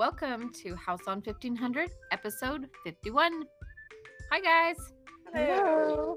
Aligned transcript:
Welcome 0.00 0.50
to 0.62 0.74
House 0.76 1.02
on 1.08 1.20
1500, 1.20 1.90
episode 2.10 2.70
51. 2.84 3.44
Hi, 4.32 4.40
guys. 4.40 4.76
Hello. 5.30 6.16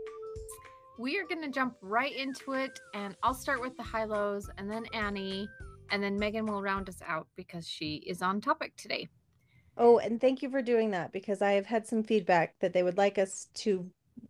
We 0.97 1.19
are 1.19 1.27
going 1.27 1.41
to 1.41 1.49
jump 1.49 1.75
right 1.81 2.15
into 2.15 2.53
it, 2.53 2.79
and 2.93 3.17
I'll 3.23 3.33
start 3.33 3.59
with 3.59 3.75
the 3.75 3.83
high 3.83 4.05
lows, 4.05 4.49
and 4.57 4.71
then 4.71 4.85
Annie, 4.93 5.49
and 5.91 6.01
then 6.01 6.17
Megan 6.17 6.45
will 6.45 6.61
round 6.61 6.87
us 6.87 7.01
out 7.05 7.27
because 7.35 7.67
she 7.67 7.95
is 8.07 8.21
on 8.21 8.39
topic 8.39 8.73
today. 8.77 9.09
Oh, 9.75 9.97
and 9.97 10.21
thank 10.21 10.41
you 10.41 10.49
for 10.49 10.61
doing 10.61 10.91
that 10.91 11.11
because 11.11 11.41
I 11.41 11.51
have 11.51 11.65
had 11.65 11.85
some 11.85 12.03
feedback 12.03 12.55
that 12.61 12.71
they 12.71 12.83
would 12.83 12.97
like 12.97 13.17
us 13.17 13.49
to 13.55 13.85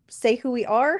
say 0.09 0.35
who 0.35 0.49
we 0.49 0.65
are 0.65 0.99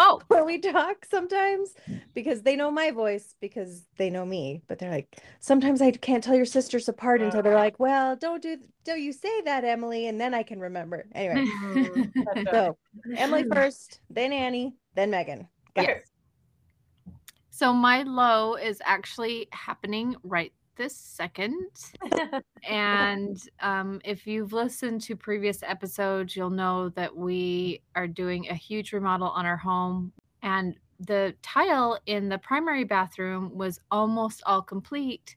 Oh, 0.00 0.20
when 0.28 0.46
we 0.46 0.58
talk 0.58 1.04
sometimes 1.10 1.74
mm-hmm. 1.88 1.98
because 2.14 2.42
they 2.42 2.54
know 2.56 2.70
my 2.70 2.92
voice 2.92 3.34
because 3.40 3.84
they 3.96 4.08
know 4.08 4.24
me 4.24 4.62
but 4.68 4.78
they're 4.78 4.90
like 4.90 5.18
sometimes 5.40 5.82
i 5.82 5.90
can't 5.90 6.22
tell 6.22 6.36
your 6.36 6.46
sisters 6.46 6.88
apart 6.88 7.20
until 7.20 7.42
they're 7.42 7.54
like 7.54 7.78
well 7.80 8.14
don't 8.14 8.40
do 8.40 8.56
don't 8.84 9.02
you 9.02 9.12
say 9.12 9.40
that 9.42 9.64
emily 9.64 10.06
and 10.06 10.20
then 10.20 10.32
i 10.34 10.42
can 10.42 10.60
remember. 10.60 11.06
Anyway. 11.14 11.44
Mm-hmm. 11.46 12.46
So 12.52 12.78
emily 13.16 13.42
mm-hmm. 13.42 13.52
first 13.52 14.00
then 14.08 14.32
annie 14.32 14.74
then 14.94 15.10
megan. 15.10 15.48
Go. 15.74 15.82
Yes. 15.82 16.02
so 17.50 17.72
my 17.72 18.02
low 18.02 18.54
is 18.54 18.80
actually 18.84 19.48
happening 19.52 20.16
right 20.22 20.52
this 20.78 20.96
second. 20.96 21.68
and 22.66 23.38
um, 23.60 24.00
if 24.04 24.26
you've 24.26 24.54
listened 24.54 25.02
to 25.02 25.16
previous 25.16 25.62
episodes, 25.62 26.34
you'll 26.34 26.48
know 26.48 26.88
that 26.90 27.14
we 27.14 27.82
are 27.94 28.06
doing 28.06 28.48
a 28.48 28.54
huge 28.54 28.92
remodel 28.92 29.28
on 29.28 29.44
our 29.44 29.58
home. 29.58 30.12
And 30.42 30.78
the 31.00 31.34
tile 31.42 31.98
in 32.06 32.28
the 32.28 32.38
primary 32.38 32.84
bathroom 32.84 33.50
was 33.54 33.80
almost 33.90 34.42
all 34.46 34.62
complete. 34.62 35.36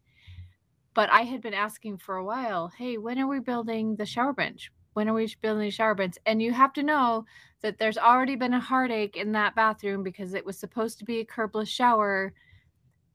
But 0.93 1.09
I 1.09 1.21
had 1.21 1.41
been 1.41 1.53
asking 1.53 1.97
for 1.97 2.15
a 2.15 2.23
while, 2.23 2.71
hey, 2.77 2.97
when 2.97 3.19
are 3.19 3.27
we 3.27 3.39
building 3.39 3.95
the 3.95 4.05
shower 4.05 4.33
bench? 4.33 4.71
When 4.93 5.09
are 5.09 5.13
we 5.13 5.33
building 5.41 5.65
the 5.65 5.71
shower 5.71 5.95
bench? 5.95 6.15
And 6.25 6.41
you 6.41 6.51
have 6.53 6.73
to 6.73 6.83
know 6.83 7.25
that 7.61 7.77
there's 7.77 7.97
already 7.97 8.35
been 8.35 8.53
a 8.53 8.59
heartache 8.59 9.15
in 9.15 9.31
that 9.33 9.55
bathroom 9.55 10.03
because 10.03 10.33
it 10.33 10.45
was 10.45 10.57
supposed 10.57 10.99
to 10.99 11.05
be 11.05 11.19
a 11.19 11.25
curbless 11.25 11.67
shower 11.67 12.33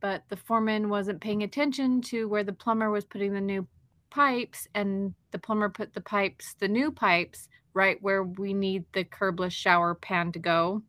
but 0.00 0.22
the 0.28 0.36
foreman 0.36 0.89
wasn't 0.89 1.20
paying 1.20 1.42
attention 1.42 2.00
to 2.02 2.28
where 2.28 2.44
the 2.44 2.52
plumber 2.52 2.91
was 2.91 3.05
putting 3.05 3.33
the 3.33 3.41
new 3.41 3.66
pipes 4.11 4.69
and 4.75 5.14
the 5.33 5.38
plumber 5.38 5.69
put 5.69 5.92
the 5.94 6.00
pipes 6.00 6.55
the 6.55 6.69
new 6.69 6.91
pipes 6.92 7.48
right 7.75 8.00
where 8.03 8.22
we 8.25 8.55
need 8.55 8.84
the 8.92 9.05
curbless 9.05 9.53
shower 9.53 9.94
pan 9.94 10.33
to 10.33 10.38
go. 10.38 10.83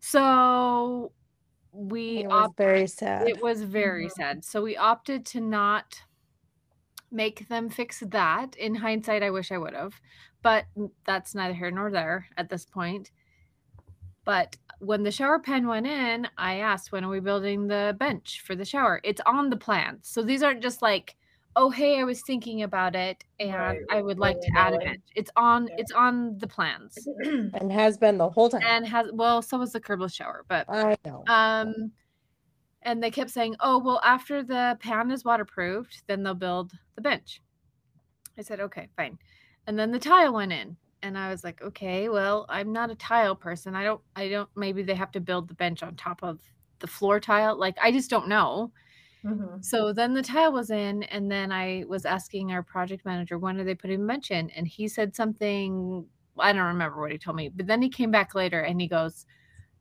So 0.00 1.12
we 1.72 2.20
it 2.20 2.26
was 2.28 2.46
opt- 2.46 2.56
very 2.56 2.86
sad. 2.86 3.28
it 3.28 3.42
was 3.42 3.62
very 3.62 4.06
Mhm. 4.06 4.12
sad. 4.12 4.44
So 4.44 4.62
we 4.62 4.76
opted 4.76 5.24
to 5.26 5.40
not 5.40 6.02
make 7.10 7.48
them 7.48 7.68
fix 7.70 8.00
that. 8.00 8.54
In 8.56 8.74
hindsight 8.76 9.22
i 9.22 9.30
wish 9.30 9.50
i 9.52 9.58
would 9.58 9.74
have 9.74 10.00
but 10.42 10.66
that's 11.04 11.34
neither 11.34 11.52
here 11.54 11.70
nor 11.70 11.90
there 11.90 12.28
at 12.38 12.48
this 12.48 12.64
point. 12.64 13.10
But 14.24 14.56
when 14.80 15.02
the 15.02 15.12
shower 15.12 15.38
pan 15.38 15.66
went 15.66 15.86
in, 15.86 16.28
I 16.38 16.56
asked, 16.56 16.90
when 16.90 17.04
are 17.04 17.08
we 17.10 17.20
building 17.20 17.68
the 17.68 17.94
bench 17.98 18.40
for 18.44 18.56
the 18.56 18.64
shower? 18.64 19.00
It's 19.04 19.20
on 19.26 19.50
the 19.50 19.56
plans. 19.56 20.08
So 20.08 20.22
these 20.22 20.42
aren't 20.42 20.62
just 20.62 20.82
like, 20.82 21.16
oh 21.56 21.68
hey, 21.70 22.00
I 22.00 22.04
was 22.04 22.22
thinking 22.22 22.62
about 22.62 22.94
it 22.94 23.24
and 23.38 23.52
Right, 23.54 23.78
I 23.90 24.02
would 24.02 24.18
like 24.18 24.40
to 24.40 24.50
add 24.56 24.74
a 24.74 24.78
bench. 24.78 25.02
It's 25.16 25.30
on 25.36 25.68
Yeah. 25.68 25.74
it's 25.78 25.92
on 25.92 26.38
the 26.38 26.46
plans. 26.46 26.96
and 27.24 27.72
has 27.72 27.98
been 27.98 28.18
the 28.18 28.28
whole 28.30 28.48
time 28.48 28.62
And 28.64 28.86
has 28.86 29.08
well, 29.12 29.42
so 29.42 29.58
was 29.58 29.72
the 29.72 29.80
curbless 29.80 30.14
shower, 30.14 30.44
but 30.48 30.66
i 30.68 30.96
know 31.04 31.24
um 31.28 31.92
and 32.82 33.02
they 33.02 33.10
kept 33.10 33.30
saying, 33.30 33.56
"Oh, 33.60 33.78
well 33.78 34.00
after 34.04 34.42
the 34.42 34.78
pan 34.80 35.10
is 35.10 35.24
waterproofed, 35.24 36.02
then 36.06 36.22
they'll 36.22 36.34
build 36.34 36.72
the 36.94 37.02
bench." 37.02 37.42
I 38.38 38.42
said, 38.42 38.60
"Okay, 38.60 38.88
fine." 38.96 39.18
And 39.66 39.78
then 39.78 39.90
the 39.92 39.98
tile 39.98 40.32
went 40.32 40.52
in 40.52 40.76
and 41.02 41.18
I 41.18 41.30
was 41.30 41.44
like, 41.44 41.62
"Okay, 41.62 42.08
well, 42.08 42.46
I'm 42.48 42.72
not 42.72 42.90
a 42.90 42.94
tile 42.94 43.36
person. 43.36 43.74
I 43.74 43.84
don't 43.84 44.02
I 44.16 44.28
don't 44.28 44.50
maybe 44.56 44.82
they 44.82 44.94
have 44.94 45.12
to 45.12 45.20
build 45.20 45.48
the 45.48 45.54
bench 45.54 45.82
on 45.82 45.96
top 45.96 46.22
of 46.22 46.40
the 46.80 46.86
floor 46.86 47.20
tile. 47.20 47.56
Like 47.58 47.76
I 47.80 47.92
just 47.92 48.10
don't 48.10 48.28
know." 48.28 48.72
Mhm. 49.22 49.62
So 49.62 49.92
then 49.92 50.14
the 50.14 50.22
tile 50.22 50.52
was 50.52 50.70
in, 50.70 51.02
and 51.04 51.30
then 51.30 51.52
I 51.52 51.84
was 51.88 52.06
asking 52.06 52.50
our 52.52 52.62
project 52.62 53.04
manager, 53.04 53.38
when 53.38 53.58
are 53.60 53.64
they 53.64 53.74
putting 53.74 54.00
the 54.02 54.06
bench 54.06 54.30
in? 54.30 54.50
And 54.50 54.66
he 54.66 54.88
said 54.88 55.14
something, 55.14 56.08
I 56.38 56.52
don't 56.52 56.66
remember 56.66 57.00
what 57.00 57.12
he 57.12 57.18
told 57.18 57.36
me, 57.36 57.50
but 57.50 57.66
then 57.66 57.82
he 57.82 57.90
came 57.90 58.10
back 58.10 58.34
later 58.34 58.60
and 58.62 58.80
he 58.80 58.88
goes, 58.88 59.26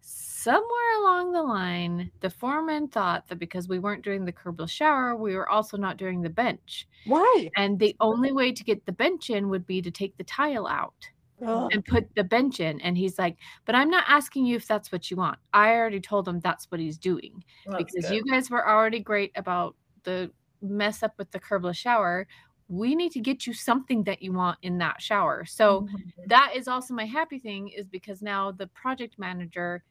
Somewhere 0.01 0.97
along 1.01 1.33
the 1.33 1.43
line, 1.43 2.11
the 2.21 2.29
foreman 2.29 2.87
thought 2.89 3.27
that 3.27 3.39
because 3.39 3.67
we 3.69 3.79
weren't 3.79 4.03
doing 4.05 4.25
the 4.25 4.33
curbless 4.33 4.71
shower, 4.71 5.15
we 5.15 5.35
were 5.35 5.49
also 5.49 5.77
not 5.77 5.97
doing 5.97 6.21
the 6.21 6.29
bench. 6.29 6.87
why 7.03 7.49
And 7.55 7.79
the 7.79 7.95
only 7.99 8.31
way 8.31 8.51
to 8.51 8.63
get 8.63 8.85
the 8.85 8.91
bench 8.91 9.29
in 9.29 9.49
would 9.49 9.65
be 9.65 9.81
to 9.81 9.91
take 9.91 10.17
the 10.17 10.23
tile 10.23 10.67
out 10.67 11.09
Ugh. 11.45 11.69
and 11.73 11.85
put 11.85 12.13
the 12.15 12.23
bench 12.23 12.59
in. 12.59 12.81
And 12.81 12.97
he's 12.97 13.17
like, 13.19 13.37
But 13.65 13.75
I'm 13.75 13.89
not 13.89 14.05
asking 14.07 14.45
you 14.45 14.55
if 14.57 14.67
that's 14.67 14.91
what 14.91 15.09
you 15.11 15.17
want. 15.17 15.39
I 15.53 15.71
already 15.75 15.99
told 16.01 16.27
him 16.27 16.39
that's 16.39 16.65
what 16.71 16.79
he's 16.81 16.97
doing 16.97 17.43
That's 17.65 17.93
because 17.93 18.09
good. 18.09 18.13
you 18.15 18.23
guys 18.23 18.49
were 18.49 18.67
already 18.67 18.99
great 18.99 19.31
about 19.35 19.75
the 20.03 20.31
mess 20.61 21.03
up 21.03 21.13
with 21.17 21.31
the 21.31 21.39
curbless 21.39 21.77
shower. 21.77 22.27
We 22.67 22.95
need 22.95 23.11
to 23.13 23.19
get 23.21 23.47
you 23.47 23.53
something 23.53 24.03
that 24.03 24.21
you 24.21 24.33
want 24.33 24.59
in 24.61 24.77
that 24.79 25.01
shower. 25.01 25.45
So 25.45 25.81
Mhm. 25.81 26.13
that 26.27 26.53
is 26.55 26.67
also 26.67 26.93
my 26.93 27.05
happy 27.05 27.39
thing 27.39 27.69
is 27.69 27.87
because 27.87 28.21
now 28.21 28.51
the 28.51 28.67
project 28.67 29.17
manager 29.17 29.83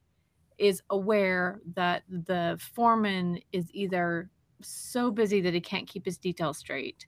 is 0.58 0.82
aware 0.90 1.60
that 1.74 2.04
the 2.08 2.58
foreman 2.74 3.40
is 3.52 3.70
either 3.74 4.30
so 4.62 5.10
busy 5.12 5.40
that 5.42 5.54
he 5.54 5.60
can't 5.60 5.88
keep 5.88 6.04
his 6.04 6.18
details 6.18 6.58
straight 6.58 7.06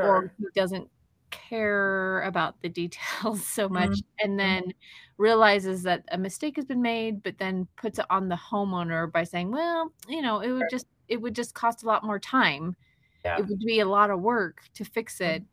or 0.00 0.32
he 0.38 0.46
doesn't 0.54 0.90
care 1.32 2.22
about 2.22 2.60
the 2.62 2.68
details 2.68 3.44
so 3.58 3.68
much 3.68 3.90
Mhm. 3.90 4.02
and 4.20 4.38
then 4.38 4.72
realizes 5.18 5.82
that 5.84 6.04
a 6.12 6.18
mistake 6.18 6.56
has 6.56 6.64
been 6.66 6.82
made 6.82 7.22
but 7.22 7.38
then 7.38 7.66
puts 7.76 7.98
it 7.98 8.06
on 8.10 8.28
the 8.28 8.36
homeowner 8.36 9.10
by 9.10 9.24
saying 9.24 9.50
well 9.50 9.92
you 10.08 10.22
know 10.22 10.40
it 10.40 10.52
would 10.52 10.68
just 10.70 10.86
it 11.08 11.20
would 11.20 11.34
just 11.34 11.54
cost 11.54 11.82
a 11.82 11.86
lot 11.86 12.04
more 12.04 12.18
time 12.20 12.76
Yeah. 13.24 13.38
it 13.38 13.46
would 13.48 13.60
be 13.60 13.80
a 13.80 13.86
lot 13.86 14.10
of 14.10 14.20
work 14.20 14.62
to 14.74 14.84
fix 14.84 15.20
it 15.20 15.44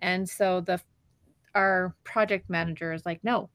and 0.00 0.28
so 0.28 0.60
the 0.60 0.80
our 1.54 1.94
project 2.04 2.50
manager 2.50 2.92
is 2.92 3.06
like 3.06 3.22
no 3.24 3.50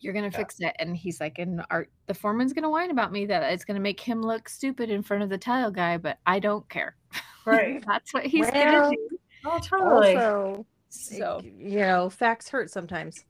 you're 0.00 0.14
gonna 0.14 0.30
Yeah. 0.32 0.38
fix 0.38 0.56
it 0.60 0.76
and 0.78 0.96
he's 0.96 1.20
like 1.20 1.38
and 1.38 1.62
our 1.70 1.88
the 2.06 2.14
foreman's 2.14 2.52
gonna 2.52 2.70
whine 2.70 2.90
about 2.90 3.12
me 3.12 3.26
that 3.26 3.52
it's 3.52 3.64
gonna 3.64 3.80
make 3.80 4.00
him 4.00 4.22
look 4.22 4.48
stupid 4.48 4.90
in 4.90 5.02
front 5.02 5.22
of 5.24 5.28
the 5.30 5.38
tile 5.38 5.70
guy 5.72 5.96
but 5.98 6.18
i 6.26 6.38
don't 6.38 6.68
care 6.68 6.96
Right. 7.44 7.84
that's 7.86 8.14
what 8.14 8.26
he's 8.26 8.50
Well, 8.50 8.52
gonna 8.52 8.90
do 8.90 9.18
Oh, 9.44 9.58
totally. 9.60 10.14
also 10.14 10.66
so 10.90 11.40
you 11.42 11.78
know 11.78 12.08
facts 12.10 12.48
hurt 12.48 12.70
sometimes 12.70 13.24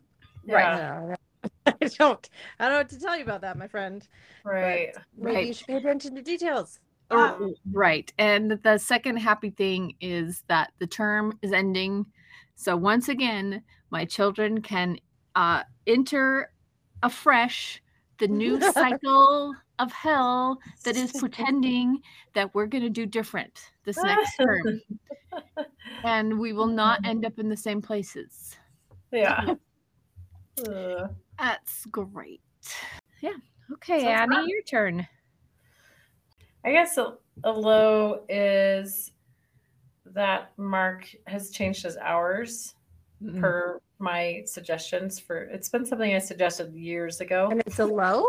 right. 0.47 0.79
Yeah. 0.79 1.15
I 1.67 1.73
don't. 1.99 2.29
I 2.59 2.65
don't 2.65 2.73
know 2.73 2.79
what 2.79 2.89
to 2.91 2.99
tell 2.99 3.17
you 3.17 3.23
about 3.23 3.43
that, 3.43 3.57
my 3.57 3.69
friend. 3.69 4.07
Right. 4.45 4.91
Maybe 5.17 5.35
Right. 5.35 5.47
you 5.47 5.55
should 5.55 5.67
pay 5.69 5.77
attention 5.77 6.15
to 6.17 6.23
details. 6.23 6.81
Oh, 7.11 7.55
right. 7.73 8.13
And 8.19 8.59
the 8.63 8.79
second 8.79 9.17
happy 9.19 9.51
thing 9.51 9.95
is 10.01 10.43
that 10.49 10.73
the 10.79 10.87
term 10.87 11.39
is 11.43 11.53
ending. 11.53 12.07
So 12.57 12.77
once 12.77 13.09
again, 13.09 13.63
my 13.91 14.05
children 14.05 14.61
can 14.61 14.99
uh, 15.35 15.63
enter 15.87 16.51
afresh 17.03 17.83
the 18.19 18.29
new 18.29 18.61
cycle 18.73 19.55
of 19.79 19.93
hell 19.93 20.59
that 20.85 20.97
is 20.97 21.13
pretending 21.19 22.01
that 22.35 22.55
we're 22.55 22.67
going 22.67 22.83
to 22.85 22.91
do 22.91 23.07
different 23.07 23.59
this 23.85 23.97
next 24.03 24.37
term. 24.37 24.81
And 26.05 26.39
we 26.39 26.53
will 26.53 26.67
not 26.67 27.05
end 27.05 27.25
up 27.25 27.39
in 27.39 27.49
the 27.49 27.57
same 27.57 27.81
places. 27.83 28.57
Yeah. 29.13 29.55
Uh, 30.69 31.07
That's 31.39 31.87
great. 31.87 32.41
Yeah. 33.21 33.31
Okay, 33.75 34.01
Sounds 34.01 34.23
Annie, 34.33 34.35
fun. 34.35 34.49
your 34.49 34.63
turn. 34.63 35.07
I 36.65 36.73
guess 36.73 36.99
a, 36.99 37.15
a 37.45 37.53
low 37.53 38.25
is 38.29 39.13
that 40.07 40.51
Mark 40.57 41.09
has 41.29 41.51
changed 41.51 41.85
his 41.85 41.97
hours 41.99 42.75
Mm. 43.23 43.41
per 43.41 43.81
my 43.99 44.43
suggestions 44.47 45.19
for 45.19 45.43
it's 45.43 45.69
been 45.69 45.85
something 45.85 46.15
I 46.15 46.19
suggested 46.21 46.73
years 46.73 47.21
ago. 47.21 47.49
And 47.51 47.61
it's 47.67 47.81
a 47.81 47.85
low. 47.85 48.25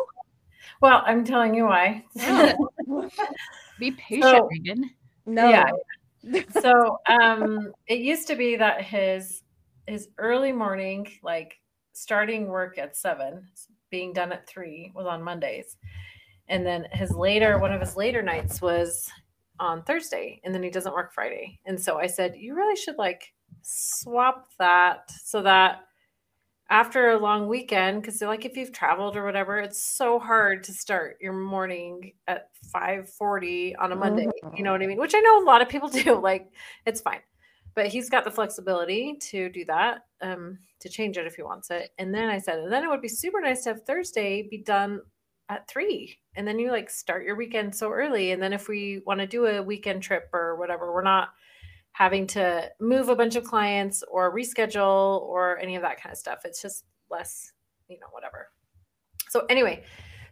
Well, 0.82 1.04
I'm 1.06 1.24
telling 1.24 1.54
you 1.56 1.66
why. 1.66 2.04
Be 3.80 3.92
patient, 3.92 4.24
So- 4.24 4.50
Megan. 4.52 4.90
No. 5.26 5.50
Yeah. 5.50 5.70
so 6.62 6.98
um 7.08 7.72
it 7.88 8.00
used 8.00 8.28
to 8.28 8.36
be 8.36 8.56
that 8.58 8.82
his 8.82 9.44
his 9.88 10.10
early 10.18 10.52
morning 10.52 11.08
like 11.24 11.56
starting 11.94 12.48
work 12.48 12.78
at 12.78 12.98
seven 12.98 13.48
being 13.90 14.12
done 14.12 14.32
at 14.34 14.46
three 14.48 14.92
was 14.96 15.06
on 15.06 15.24
mondays 15.24 15.78
and 16.50 16.66
then 16.66 16.86
his 16.92 17.12
later 17.12 17.58
one 17.60 17.72
of 17.72 17.80
his 17.80 17.96
later 17.96 18.22
nights 18.22 18.62
was 18.62 19.10
on 19.62 19.82
thursday 19.84 20.42
and 20.44 20.54
then 20.54 20.62
he 20.64 20.70
doesn't 20.70 20.94
work 20.94 21.14
friday 21.14 21.58
and 21.66 21.80
so 21.80 21.98
i 21.98 22.06
said 22.08 22.36
you 22.36 22.54
really 22.54 22.76
should 22.76 22.98
like 22.98 23.32
swap 23.62 24.48
that 24.58 25.10
so 25.24 25.42
that 25.42 25.84
after 26.70 27.10
a 27.10 27.18
long 27.18 27.48
weekend 27.48 28.02
because 28.02 28.22
like 28.22 28.46
if 28.46 28.56
you've 28.56 28.72
traveled 28.72 29.16
or 29.16 29.26
whatever 29.26 29.60
it's 29.60 29.82
so 29.82 30.20
hard 30.20 30.64
to 30.64 30.72
start 30.72 31.18
your 31.20 31.34
morning 31.34 32.14
at 32.28 32.50
5.40 32.76 33.74
on 33.80 33.92
a 33.92 33.96
monday 33.96 34.28
you 34.56 34.64
know 34.64 34.72
what 34.72 34.82
i 34.82 34.86
mean 34.86 35.00
which 35.00 35.16
i 35.16 35.20
know 35.20 35.44
a 35.44 35.46
lot 35.46 35.62
of 35.62 35.70
people 35.70 35.90
do 35.90 36.20
like 36.22 36.52
it's 36.86 37.02
fine 37.02 37.22
but 37.76 37.88
he's 37.88 38.10
got 38.10 38.24
the 38.24 38.32
flexibility 38.32 39.16
to 39.22 39.50
do 39.50 39.64
that, 39.66 40.06
um, 40.22 40.60
to 40.82 40.90
change 40.90 41.18
it 41.18 41.26
if 41.26 41.36
he 41.36 41.44
wants 41.44 41.70
it. 41.70 41.92
And 41.98 42.14
then 42.14 42.30
I 42.30 42.38
said, 42.38 42.60
and 42.60 42.72
then 42.72 42.84
it 42.84 42.90
would 42.90 43.02
be 43.02 43.08
super 43.08 43.40
nice 43.40 43.64
to 43.64 43.70
have 43.70 43.84
Thursday 43.84 44.42
be 44.42 44.58
done 44.58 45.02
at 45.48 45.68
three. 45.68 46.18
And 46.36 46.48
then 46.48 46.60
you 46.60 46.72
like 46.72 46.90
start 46.90 47.24
your 47.24 47.36
weekend 47.36 47.74
so 47.74 47.90
early. 47.90 48.32
And 48.32 48.42
then 48.42 48.52
if 48.54 48.68
we 48.68 49.02
want 49.06 49.20
to 49.20 49.28
do 49.28 49.46
a 49.46 49.64
weekend 49.64 50.04
trip 50.04 50.30
or 50.34 50.58
whatever, 50.58 50.94
we're 50.94 51.04
not 51.04 51.30
having 52.00 52.26
to 52.26 52.72
move 52.80 53.10
a 53.10 53.16
bunch 53.16 53.36
of 53.36 53.44
clients 53.44 54.06
or 54.10 54.34
reschedule 54.34 55.20
or 55.24 55.60
any 55.60 55.76
of 55.76 55.82
that 55.82 56.02
kind 56.02 56.14
of 56.14 56.18
stuff. 56.18 56.40
It's 56.46 56.62
just 56.62 56.86
less, 57.12 57.52
you 57.90 58.00
know, 58.00 58.08
whatever. 58.12 58.48
So 59.28 59.46
anyway, 59.50 59.84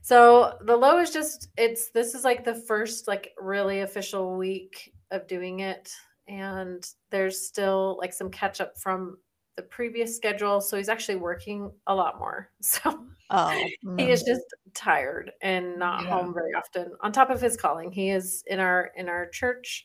so 0.01 0.53
the 0.65 0.77
low 0.77 0.97
is 0.99 1.11
just 1.11 1.49
it's 1.57 1.89
this 1.89 2.15
is 2.15 2.23
like 2.23 2.45
the 2.45 2.55
first 2.55 3.05
like 3.09 3.33
really 3.37 3.81
official 3.81 4.37
week 4.37 4.93
of 5.11 5.27
doing 5.27 5.59
it 5.59 5.91
and 6.29 6.89
there's 7.11 7.45
still 7.45 7.97
like 7.99 8.13
some 8.13 8.31
catch 8.31 8.61
up 8.61 8.77
from 8.77 9.17
the 9.57 9.63
previous 9.63 10.15
schedule 10.15 10.61
so 10.61 10.77
he's 10.77 10.87
actually 10.89 11.17
working 11.17 11.69
a 11.87 11.93
lot 11.93 12.17
more. 12.17 12.49
So 12.61 13.05
Oh, 13.29 13.67
he 13.97 14.09
is 14.09 14.23
mm. 14.23 14.25
just 14.25 14.45
tired 14.73 15.33
and 15.41 15.77
not 15.77 16.05
Yeah. 16.05 16.11
home 16.11 16.33
very 16.33 16.53
often 16.53 16.93
on 17.01 17.11
top 17.11 17.29
of 17.29 17.41
his 17.41 17.57
calling 17.57 17.91
he 17.91 18.09
is 18.09 18.41
in 18.47 18.61
our 18.61 18.91
in 18.95 19.09
our 19.09 19.27
church 19.27 19.83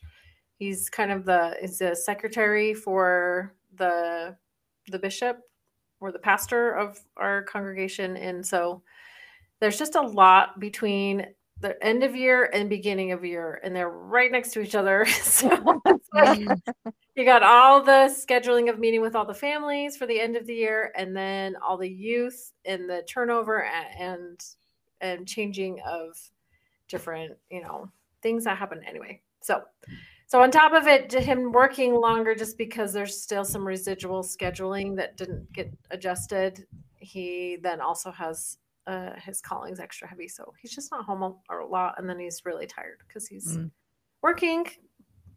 he's 0.57 0.89
kind 0.89 1.11
of 1.11 1.25
the 1.25 1.55
is 1.61 1.79
the 1.79 1.95
secretary 1.95 2.73
for 2.73 3.53
the 3.75 4.35
the 4.87 4.99
bishop 4.99 5.39
or 5.99 6.11
the 6.11 6.19
pastor 6.19 6.71
of 6.71 6.99
our 7.17 7.43
congregation. 7.43 8.17
And 8.17 8.45
so 8.45 8.81
there's 9.59 9.79
just 9.79 9.95
a 9.95 10.01
lot 10.01 10.59
between 10.59 11.25
the 11.61 11.81
end 11.81 12.03
of 12.03 12.13
year 12.13 12.49
and 12.53 12.69
beginning 12.69 13.13
of 13.13 13.23
year 13.23 13.61
and 13.63 13.73
they're 13.73 13.89
right 13.89 14.29
next 14.29 14.51
to 14.51 14.61
each 14.61 14.75
other. 14.75 15.05
So 15.23 15.47
like, 16.13 16.47
you 17.15 17.25
got 17.25 17.41
all 17.41 17.81
the 17.81 18.13
scheduling 18.13 18.69
of 18.69 18.77
meeting 18.77 19.01
with 19.01 19.15
all 19.15 19.25
the 19.25 19.33
families 19.33 19.97
for 19.97 20.05
the 20.05 20.19
end 20.19 20.35
of 20.35 20.45
the 20.45 20.53
year 20.53 20.91
and 20.95 21.15
then 21.15 21.55
all 21.65 21.77
the 21.77 21.89
youth 21.89 22.51
and 22.65 22.89
the 22.89 23.03
turnover 23.07 23.63
and 23.97 24.39
and 25.01 25.27
changing 25.27 25.79
of 25.87 26.17
different 26.87 27.35
you 27.49 27.61
know 27.61 27.89
things 28.21 28.43
that 28.43 28.57
happen 28.57 28.81
anyway. 28.87 29.21
So 29.41 29.63
so 30.33 30.41
on 30.41 30.49
top 30.49 30.73
of 30.73 30.87
it 30.87 31.11
to 31.11 31.21
him 31.21 31.51
working 31.51 31.93
longer 31.93 32.33
just 32.33 32.57
because 32.57 32.91
there's 32.91 33.21
still 33.21 33.45
some 33.45 33.63
residual 33.63 34.23
scheduling 34.23 34.95
that 34.95 35.15
didn't 35.15 35.45
get 35.53 35.71
adjusted 35.91 36.65
he 36.97 37.59
then 37.61 37.79
also 37.79 38.09
has 38.09 38.57
uh, 38.87 39.11
his 39.23 39.39
callings 39.39 39.79
extra 39.79 40.07
heavy 40.07 40.27
so 40.27 40.51
he's 40.59 40.73
just 40.73 40.89
not 40.89 41.05
home 41.05 41.21
a, 41.21 41.55
a 41.55 41.61
lot 41.63 41.93
and 41.99 42.09
then 42.09 42.17
he's 42.17 42.41
really 42.45 42.65
tired 42.65 42.97
because 43.07 43.27
he's 43.27 43.57
Mm. 43.57 43.69
working 44.23 44.65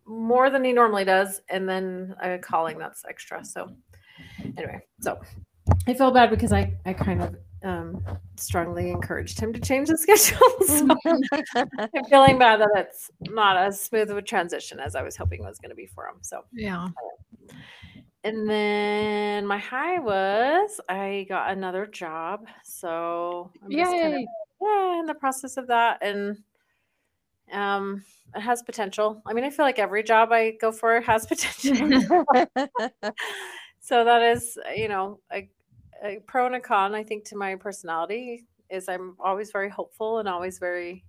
more 0.06 0.48
than 0.48 0.64
he 0.64 0.72
normally 0.72 1.04
does 1.04 1.43
and 1.50 1.69
then 1.69 2.14
a 2.22 2.38
calling 2.38 2.78
that's 2.78 3.04
extra 3.06 3.44
so 3.44 3.69
anyway 4.56 4.81
so 5.02 5.20
i 5.87 5.93
feel 5.93 6.10
bad 6.10 6.31
because 6.31 6.54
i 6.54 6.72
i 6.87 6.94
kind 6.94 7.20
of 7.20 7.37
um 7.67 8.03
strongly 8.37 8.91
encouraged 8.91 9.39
him 9.41 9.53
to 9.53 9.61
change 9.61 9.89
the 9.89 9.97
schedule 10.05 10.39
so 10.67 10.89
i'm 11.95 12.05
feeling 12.09 12.39
bad 12.39 12.61
that 12.61 12.71
it's 12.77 13.11
not 13.29 13.57
as 13.57 13.81
smooth 13.81 14.11
of 14.11 14.17
a 14.17 14.23
transition 14.23 14.79
as 14.81 14.95
i 14.95 15.03
was 15.03 15.17
hoping 15.17 15.43
it 15.43 15.47
was 15.47 15.59
going 15.59 15.71
to 15.71 15.77
be 15.77 15.87
for 15.87 16.07
him 16.07 16.17
so 16.23 16.45
Yeah. 16.53 16.89
and 18.25 18.49
then 18.49 19.47
my 19.47 19.59
high 19.59 19.99
was 20.01 20.81
I 20.89 21.27
got 21.29 21.51
another 21.53 21.87
job. 21.87 22.47
So 22.65 23.51
I'm 23.63 23.71
just 23.71 23.91
kind 23.91 24.15
of 24.15 24.21
yeah, 24.61 25.01
in 25.01 25.07
the 25.07 25.15
process 25.15 25.57
of 25.57 25.67
that. 25.69 25.99
And 26.03 26.39
um 27.53 28.03
it 28.35 28.41
has 28.41 28.63
potential. 28.63 29.23
I 29.25 29.33
mean, 29.33 29.45
I 29.45 29.51
feel 29.51 29.65
like 29.65 29.79
every 29.79 30.03
job 30.03 30.33
I 30.33 30.53
go 30.61 30.73
for 30.73 31.01
has 31.03 31.27
potential. 31.33 32.25
so 33.81 34.05
that 34.05 34.23
is, 34.23 34.59
you 34.75 34.89
know, 34.89 35.21
a, 35.33 35.49
a 36.02 36.19
pro 36.26 36.46
and 36.46 36.54
a 36.56 36.60
con, 36.60 36.94
I 36.94 37.02
think, 37.02 37.25
to 37.26 37.37
my 37.37 37.54
personality 37.56 38.46
is 38.70 38.88
I'm 38.88 39.16
always 39.20 39.50
very 39.52 39.69
hopeful 39.70 40.19
and 40.19 40.28
always 40.28 40.58
very 40.58 41.04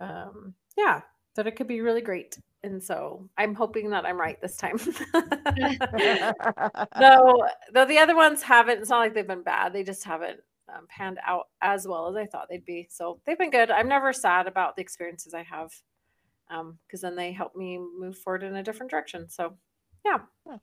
um 0.00 0.54
yeah, 0.76 1.00
that 1.36 1.46
it 1.46 1.56
could 1.56 1.68
be 1.68 1.80
really 1.80 2.02
great. 2.02 2.38
And 2.62 2.82
so 2.82 3.28
I'm 3.38 3.54
hoping 3.54 3.90
that 3.90 4.04
I'm 4.04 4.18
right 4.18 4.40
this 4.40 4.56
time. 4.56 4.78
though 6.98 7.46
though 7.72 7.84
the 7.86 7.98
other 7.98 8.16
ones 8.16 8.42
haven't 8.42 8.80
it's 8.80 8.90
not 8.90 8.98
like 8.98 9.14
they've 9.14 9.26
been 9.26 9.42
bad 9.42 9.72
they 9.72 9.82
just 9.82 10.04
haven't 10.04 10.40
um, 10.74 10.86
panned 10.88 11.18
out 11.26 11.46
as 11.62 11.86
well 11.86 12.08
as 12.08 12.16
i 12.16 12.26
thought 12.26 12.46
they'd 12.50 12.64
be 12.64 12.86
so 12.90 13.20
they've 13.24 13.38
been 13.38 13.50
good 13.50 13.70
i'm 13.70 13.88
never 13.88 14.12
sad 14.12 14.46
about 14.46 14.74
the 14.76 14.82
experiences 14.82 15.34
i 15.34 15.42
have 15.42 15.70
um 16.50 16.78
because 16.86 17.00
then 17.00 17.16
they 17.16 17.32
help 17.32 17.54
me 17.54 17.78
move 17.78 18.18
forward 18.18 18.42
in 18.42 18.56
a 18.56 18.62
different 18.62 18.90
direction 18.90 19.28
so 19.28 19.56
yeah 20.04 20.18
Yeah. 20.48 20.56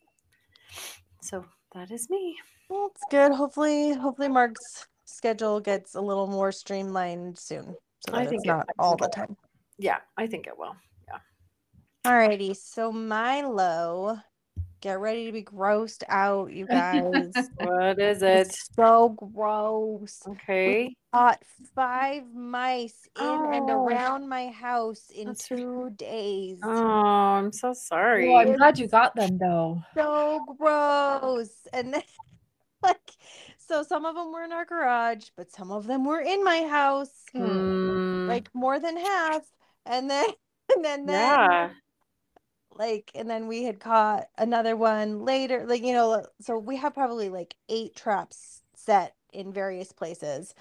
so 1.21 1.45
that 1.73 1.91
is 1.91 2.09
me 2.09 2.35
Well, 2.73 2.89
it's 2.95 3.03
good. 3.11 3.31
Hopefully, 3.31 3.93
hopefully 3.93 4.29
Mark's 4.29 4.87
schedule 5.05 5.59
gets 5.59 5.93
a 5.93 6.01
little 6.01 6.25
more 6.27 6.51
streamlined 6.51 7.37
soon, 7.37 7.75
so 8.07 8.15
I 8.15 8.25
think 8.25 8.41
it's 8.41 8.45
it- 8.45 8.47
not 8.47 8.65
I 8.67 8.73
all 8.83 8.97
the 8.97 9.05
it- 9.05 9.11
time. 9.11 9.37
yeah 9.77 9.97
i 10.17 10.25
think 10.27 10.47
it 10.47 10.57
will 10.57 10.75
Yeah. 11.07 11.19
Alrighty, 12.05 12.55
so 12.55 12.91
my 12.91 13.41
low. 13.41 14.17
Get 14.81 14.99
ready 14.99 15.25
to 15.27 15.31
be 15.31 15.43
grossed 15.43 16.03
out, 16.09 16.51
you 16.51 16.65
guys. 16.67 17.31
what 17.57 17.99
is 18.01 18.21
it 18.21 18.47
it's 18.47 18.67
so 18.75 19.09
gross. 19.09 20.21
okay 20.27 20.93
Caught 21.13 21.41
five 21.75 22.23
mice 22.33 23.07
in 23.17 23.25
and 23.53 23.69
Oh. 23.69 23.85
around 23.85 24.27
my 24.27 24.47
house 24.49 25.09
in 25.15 25.27
That's 25.27 25.47
two 25.47 25.91
days. 25.95 26.59
oh 26.63 27.37
i'm 27.37 27.51
so 27.53 27.69
oh, 27.69 27.73
sorry 27.73 28.27
Well, 28.27 28.39
I'm 28.39 28.57
glad 28.57 28.77
you 28.79 28.87
got 28.87 29.15
them 29.15 29.37
though. 29.37 29.81
so 29.95 30.43
gross. 30.59 31.51
And 31.71 31.93
then, 31.93 32.03
like, 32.85 33.11
so 33.57 33.83
some 33.83 34.05
of 34.05 34.15
them 34.15 34.31
were 34.31 34.43
in 34.43 34.51
our 34.51 34.65
garage, 34.65 35.29
but 35.35 35.51
some 35.51 35.71
of 35.71 35.87
them 35.87 36.05
were 36.05 36.21
in 36.21 36.43
my 36.43 36.63
house, 36.63 37.11
Hmm, 37.33 37.97
like 38.27 38.49
more 38.53 38.79
than 38.79 38.97
half. 38.97 39.43
And 39.85 40.09
then, 40.09 40.25
and 40.75 40.83
then, 40.85 41.05
then, 41.05 41.39
yeah 41.43 41.69
like, 42.75 43.11
and 43.15 43.29
then 43.29 43.47
we 43.47 43.63
had 43.63 43.79
caught 43.79 44.25
another 44.37 44.75
one 44.75 45.25
later. 45.25 45.65
Like, 45.67 45.83
you 45.83 45.93
know, 45.93 46.25
so 46.41 46.57
we 46.57 46.77
have 46.77 46.93
probably 46.93 47.29
like 47.29 47.55
eight 47.69 47.95
traps 47.95 48.61
set 48.75 49.15
in 49.31 49.53
various 49.53 49.91
places 49.91 50.53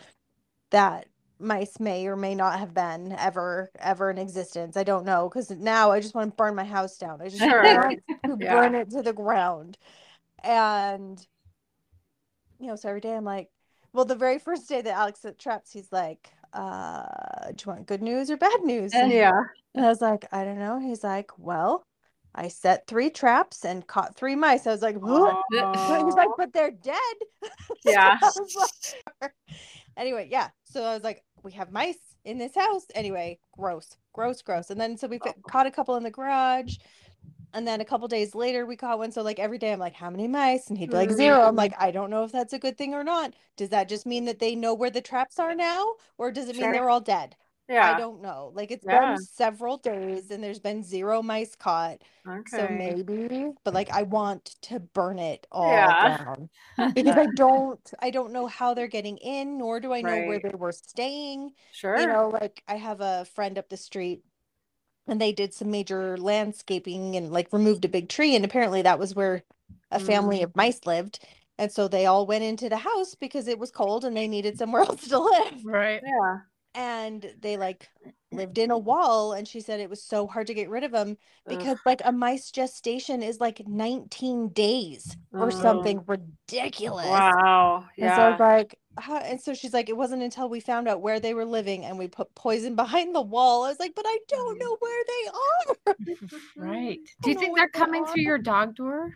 that 0.71 1.07
mice 1.41 1.81
may 1.81 2.07
or 2.07 2.17
may 2.17 2.35
not 2.35 2.59
have 2.59 2.75
been 2.75 3.13
ever, 3.19 3.71
ever 3.79 4.11
in 4.11 4.19
existence. 4.19 4.77
I 4.77 4.85
don't 4.85 5.05
know 5.07 5.29
because 5.29 5.51
now 5.51 5.91
I 5.91 6.01
just 6.01 6.15
want 6.15 6.33
to 6.33 6.37
burn 6.37 6.55
my 6.55 6.65
house 6.65 6.99
down. 6.99 7.23
I 7.23 7.29
just 7.29 7.49
Sure. 7.49 7.91
want 8.23 8.27
to 8.27 8.37
Yeah. 8.39 8.53
burn 8.53 8.75
it 8.75 8.91
to 8.91 9.03
the 9.03 9.13
ground. 9.13 9.79
And 10.45 11.25
you 12.63 12.69
know, 12.69 12.77
so 12.77 12.89
every 12.89 13.01
day 13.01 13.15
I'm 13.15 13.25
like, 13.25 13.49
well, 13.93 14.05
the 14.05 14.15
very 14.15 14.39
first 14.39 14.69
day 14.69 14.81
that 14.81 14.95
Alex 14.97 15.21
set 15.21 15.39
traps, 15.39 15.73
he's 15.73 15.91
like, 15.93 16.31
uh, 16.53 17.05
do 17.55 17.65
you 17.67 17.73
want 17.73 17.87
good 17.87 18.03
news 18.03 18.31
or 18.31 18.37
bad 18.37 18.63
news? 18.63 18.93
And 18.95 19.11
yeah 19.13 19.33
And 19.75 19.85
I 19.85 19.89
was 19.89 20.01
like, 20.01 20.27
I 20.33 20.45
don't 20.45 20.59
know. 20.59 20.79
He's 20.79 21.03
like, 21.03 21.31
well, 21.39 21.85
I 22.35 22.49
set 22.49 22.87
three 22.87 23.11
traps 23.11 23.65
and 23.65 23.87
caught 23.87 24.15
three 24.17 24.35
mice. 24.37 24.67
I 24.67 24.71
was 24.71 24.81
like, 24.83 24.97
what? 24.97 25.37
He's 26.05 26.15
like, 26.15 26.29
but 26.39 26.53
they're 26.53 26.71
dead. 26.71 26.97
Yeah. 27.85 28.17
Like- 29.21 29.33
anyway, 29.97 30.29
yeah. 30.31 30.49
So 30.65 30.85
I 30.85 30.95
was 30.95 31.03
like, 31.03 31.25
we 31.43 31.53
have 31.53 31.73
mice 31.73 31.99
in 32.25 32.39
this 32.39 32.55
house. 32.55 32.87
Anyway, 32.95 33.41
gross, 33.53 33.97
gross, 34.13 34.41
gross. 34.41 34.71
And 34.71 34.81
then 34.81 34.97
so 34.97 35.09
we 35.09 35.19
fi- 35.19 35.35
caught 35.51 35.67
a 35.67 35.71
couple 35.71 35.97
in 35.97 36.05
the 36.05 36.11
garage. 36.11 36.77
And 37.55 37.67
then 37.67 37.81
a 37.81 37.85
couple 37.85 38.09
days 38.09 38.35
later, 38.35 38.65
we 38.67 38.77
caught 38.77 38.99
one. 38.99 39.13
So 39.13 39.23
like 39.23 39.39
every 39.39 39.59
day, 39.59 39.73
I'm 39.73 39.79
like, 39.79 39.95
how 39.95 40.11
many 40.11 40.27
mice? 40.29 40.69
And 40.69 40.79
he'd 40.79 40.91
be 40.91 40.97
like 40.97 41.11
Mhm. 41.11 41.17
zero. 41.17 41.43
I'm 41.43 41.57
like, 41.57 41.75
I 41.79 41.91
don't 41.91 42.11
know 42.11 42.25
if 42.25 42.33
that's 42.33 42.53
a 42.55 42.59
good 42.59 42.79
thing 42.79 42.95
or 42.95 43.05
not. 43.05 43.35
Does 43.57 43.69
that 43.71 43.89
just 43.89 44.07
mean 44.07 44.25
that 44.25 44.39
they 44.39 44.55
know 44.55 44.75
where 44.75 44.91
the 44.91 45.03
traps 45.03 45.39
are 45.39 45.55
now, 45.55 45.95
or 46.19 46.31
does 46.33 46.49
it 46.49 46.57
mean 46.57 46.65
Sure. 46.65 46.73
they're 46.73 46.89
all 46.91 47.01
dead? 47.01 47.37
yeah 47.69 47.91
I 47.91 47.95
don't 47.95 48.23
know. 48.23 48.53
Like 48.55 48.71
it's 48.71 48.85
Yeah. 48.85 49.01
been 49.01 49.17
several 49.17 49.77
days 49.79 50.31
and 50.31 50.43
there's 50.43 50.61
been 50.61 50.83
zero 50.83 51.23
mice 51.23 51.55
caught. 51.57 52.03
okay 52.27 52.47
So 52.47 52.69
maybe, 52.69 53.51
but 53.65 53.75
like 53.75 53.91
I 53.91 54.03
want 54.05 54.45
to 54.63 54.81
burn 54.81 55.19
it 55.19 55.47
all 55.51 55.95
Yeah. 55.95 55.95
down 55.95 56.49
because 56.95 57.17
I 57.17 57.27
don't 57.27 57.81
I 58.01 58.11
don't 58.11 58.33
know 58.33 58.47
how 58.47 58.75
they're 58.75 58.87
getting 58.89 59.17
in, 59.19 59.59
nor 59.59 59.81
do 59.81 59.93
I 59.93 60.03
know 60.03 60.19
where 60.21 60.39
they 60.39 60.51
were 60.57 60.73
staying. 60.73 61.53
Sure. 61.71 61.99
You 61.99 62.07
know, 62.07 62.29
like 62.29 62.63
I 62.69 62.77
have 62.77 63.01
a 63.01 63.25
friend 63.35 63.59
up 63.59 63.69
the 63.69 63.77
street 63.77 64.23
and 65.07 65.21
they 65.21 65.33
did 65.33 65.53
some 65.55 65.71
major 65.71 66.17
landscaping 66.17 67.17
and 67.17 67.33
like 67.33 67.53
removed 67.53 67.85
a 67.85 67.89
big 67.89 68.09
tree 68.09 68.35
and 68.37 68.45
apparently 68.45 68.83
that 68.83 68.99
was 68.99 69.15
where 69.15 69.43
a 69.91 69.99
family 70.01 70.41
Mm. 70.41 70.45
of 70.45 70.57
mice 70.57 70.87
lived. 70.87 71.19
And 71.59 71.71
so 71.71 71.87
they 71.87 72.07
all 72.07 72.27
went 72.27 72.45
into 72.45 72.69
the 72.69 72.79
house 72.79 73.15
because 73.15 73.47
it 73.47 73.59
was 73.59 73.71
cold 73.71 74.05
and 74.05 74.17
they 74.17 74.27
needed 74.29 74.59
somewhere 74.59 74.83
else 74.89 75.09
to 75.09 75.19
live 75.19 75.65
Right. 75.65 76.01
yeah. 76.05 76.39
and 76.75 77.35
they 77.41 77.57
like 77.57 77.89
lived 78.33 78.57
in 78.57 78.71
a 78.71 78.79
wall 78.79 79.35
and 79.35 79.47
she 79.47 79.61
said 79.61 79.79
it 79.79 79.91
was 79.91 80.03
so 80.03 80.27
hard 80.27 80.47
to 80.47 80.55
get 80.55 80.71
rid 80.71 80.85
of 80.85 80.91
them 80.93 81.11
Ugh. 81.47 81.59
because 81.59 81.79
like 81.85 82.01
a 82.05 82.11
mice 82.13 82.51
gestation 82.51 83.23
is 83.23 83.39
like 83.41 83.67
19 83.69 84.49
days 84.49 85.15
or 85.35 85.49
Oh. 85.49 85.51
something 85.51 86.03
ridiculous 86.07 87.05
Wow. 87.07 87.85
and 87.99 88.11
so 88.15 88.23
I 88.23 88.31
was 88.31 88.39
Yeah. 88.41 88.47
like 88.47 88.79
how, 88.99 89.17
and 89.19 89.41
so 89.41 89.55
she's 89.55 89.73
like, 89.73 89.89
it 89.89 89.97
wasn't 89.97 90.23
until 90.23 90.49
we 90.49 90.61
found 90.61 90.89
out 90.89 91.01
where 91.01 91.21
they 91.21 91.35
were 91.35 91.45
living 91.45 91.85
and 91.85 91.99
we 91.99 92.09
put 92.09 92.35
poison 92.35 92.77
behind 92.77 93.15
the 93.15 93.23
wall. 93.23 93.65
I 93.65 93.69
was 93.69 93.81
like, 93.81 93.95
but 93.95 94.05
I 94.07 94.19
don't 94.29 94.59
mm-hmm. 94.59 94.59
know 94.59 94.77
where 94.81 95.05
they 95.07 95.29
are. 95.29 95.97
Right. 96.57 96.99
Do 97.23 97.31
you 97.31 97.39
think 97.39 97.57
they're 97.57 97.69
they 97.73 97.79
coming 97.79 98.05
through 98.05 98.23
your 98.23 98.39
dog 98.39 98.77
door? 98.77 99.15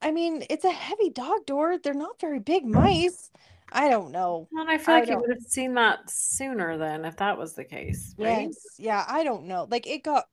I 0.00 0.10
mean, 0.10 0.44
it's 0.50 0.64
a 0.64 0.70
heavy 0.70 1.10
dog 1.10 1.46
door. 1.46 1.78
They're 1.78 1.94
not 1.94 2.20
very 2.20 2.38
big 2.38 2.64
mice. 2.66 3.30
I 3.72 3.88
don't 3.88 4.12
know. 4.12 4.48
Well, 4.52 4.62
and 4.62 4.70
I 4.70 4.78
feel 4.78 4.94
I 4.94 5.00
like 5.00 5.08
you 5.08 5.18
would 5.18 5.30
have 5.30 5.42
seen 5.46 5.74
that 5.74 6.08
sooner 6.08 6.76
then 6.76 7.04
if 7.04 7.16
that 7.16 7.36
was 7.38 7.54
the 7.54 7.64
case, 7.64 8.14
right? 8.18 8.46
Yes. 8.46 8.56
Yeah, 8.78 9.04
I 9.08 9.24
don't 9.24 9.44
know. 9.44 9.66
Like 9.70 9.86
it 9.86 10.02
got 10.04 10.26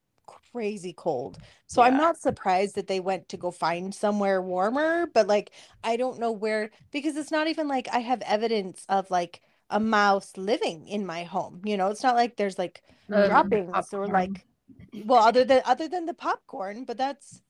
crazy 0.51 0.93
cold. 0.93 1.37
So 1.67 1.81
I'm 1.81 1.95
not 1.97 2.17
surprised 2.17 2.75
that 2.75 2.87
they 2.87 2.99
went 2.99 3.29
to 3.29 3.37
go 3.37 3.51
find 3.51 3.93
somewhere 3.93 4.41
warmer, 4.41 5.07
but 5.13 5.27
like 5.27 5.51
I 5.83 5.97
don't 5.97 6.19
know 6.19 6.31
where 6.31 6.71
because 6.91 7.15
it's 7.17 7.31
not 7.31 7.47
even 7.47 7.67
like 7.67 7.87
I 7.91 7.99
have 7.99 8.21
evidence 8.23 8.85
of 8.89 9.09
like 9.11 9.41
a 9.69 9.79
mouse 9.79 10.37
living 10.37 10.87
in 10.87 11.05
my 11.05 11.23
home. 11.23 11.61
You 11.65 11.77
know, 11.77 11.87
it's 11.89 12.03
not 12.03 12.15
like 12.15 12.35
there's 12.37 12.57
like 12.59 12.81
Um, 13.11 13.23
droppings 13.23 13.93
or 13.93 14.07
like 14.07 14.45
well 15.05 15.23
other 15.23 15.45
than 15.45 15.61
other 15.65 15.87
than 15.87 16.05
the 16.05 16.13
popcorn, 16.13 16.85
but 16.85 16.97
that's 16.97 17.41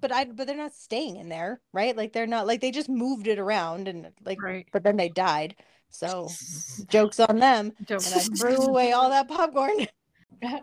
but 0.00 0.12
I 0.12 0.24
but 0.26 0.46
they're 0.46 0.56
not 0.56 0.74
staying 0.74 1.16
in 1.16 1.28
there, 1.28 1.60
right? 1.72 1.96
Like 1.96 2.12
they're 2.12 2.26
not 2.26 2.46
like 2.46 2.60
they 2.60 2.70
just 2.70 2.88
moved 2.88 3.26
it 3.26 3.38
around 3.38 3.88
and 3.88 4.12
like 4.24 4.38
Right. 4.40 4.66
but 4.72 4.82
then 4.84 4.96
they 4.96 5.08
died. 5.08 5.56
So 5.90 6.38
jokes 6.88 7.20
on 7.20 7.38
them. 7.38 7.72
Don't- 7.84 8.04
And 8.06 8.14
I 8.14 8.24
threw 8.24 8.56
away 8.62 8.92
all 8.92 9.10
that 9.10 9.28
popcorn. 9.28 9.88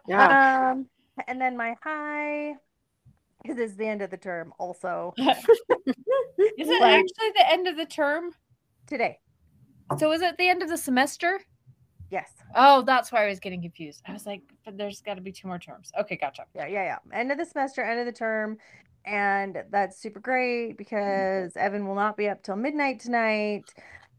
Yeah. 0.07 0.37
Um, 0.71 0.87
and 1.27 1.39
then 1.39 1.55
my 1.57 1.75
high, 1.83 2.55
because 3.41 3.57
it's 3.57 3.75
the 3.75 3.87
end 3.87 4.01
of 4.01 4.09
the 4.09 4.17
term. 4.17 4.53
Also 4.59 5.13
Is 5.17 6.69
it 6.69 6.81
Like- 6.81 6.99
actually 6.99 7.29
the 7.35 7.51
end 7.51 7.67
of 7.67 7.77
the 7.77 7.85
term? 7.85 8.31
today, 8.85 9.17
So 9.97 10.11
is 10.11 10.21
it 10.21 10.37
the 10.37 10.49
end 10.49 10.61
of 10.61 10.69
the 10.69 10.77
semester? 10.77 11.39
yes, 12.09 12.29
Oh, 12.55 12.81
that's 12.83 13.11
why 13.11 13.23
I 13.25 13.29
was 13.29 13.39
getting 13.39 13.61
confused. 13.61 14.01
I 14.05 14.11
was 14.13 14.25
like, 14.27 14.41
but 14.65 14.77
there's 14.77 15.01
got 15.01 15.15
to 15.15 15.21
be 15.21 15.31
two 15.31 15.47
more 15.47 15.57
terms. 15.57 15.91
Okay, 15.99 16.15
gotcha. 16.17 16.43
yeah, 16.53 16.67
yeah, 16.67 16.83
yeah. 16.83 17.17
End 17.17 17.31
of 17.31 17.37
the 17.39 17.45
semester, 17.45 17.81
end 17.81 17.99
of 17.99 18.05
the 18.05 18.11
term, 18.11 18.57
and 19.05 19.63
that's 19.71 19.97
super 19.99 20.19
great 20.19 20.77
because 20.77 21.55
Evan 21.57 21.87
will 21.87 21.95
not 21.95 22.15
be 22.17 22.27
up 22.29 22.43
till 22.43 22.55
midnight 22.57 22.99
tonight 22.99 23.63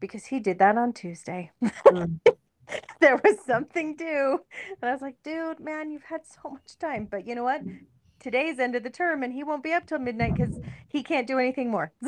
because 0.01 0.25
he 0.25 0.39
did 0.39 0.59
that 0.59 0.77
on 0.77 0.91
Tuesday. 0.93 1.51
Mm. 1.87 2.19
there 2.99 3.19
was 3.23 3.37
something 3.45 3.95
due, 3.95 4.39
and 4.81 4.89
I 4.89 4.91
was 4.91 5.01
like, 5.01 5.15
dude, 5.23 5.59
man, 5.59 5.91
you've 5.91 6.03
had 6.03 6.21
so 6.25 6.49
much 6.49 6.77
time, 6.79 7.07
but 7.09 7.27
you 7.27 7.35
know 7.35 7.43
what? 7.43 7.61
Today's 8.19 8.59
end 8.59 8.75
of 8.75 8.83
the 8.83 8.89
term, 8.89 9.21
and 9.23 9.31
he 9.33 9.43
won't 9.43 9.63
be 9.63 9.73
up 9.73 9.85
till 9.85 9.99
midnight 9.99 10.33
because 10.35 10.59
he 10.87 11.03
can't 11.03 11.27
do 11.27 11.37
anything 11.39 11.69
more. 11.69 11.91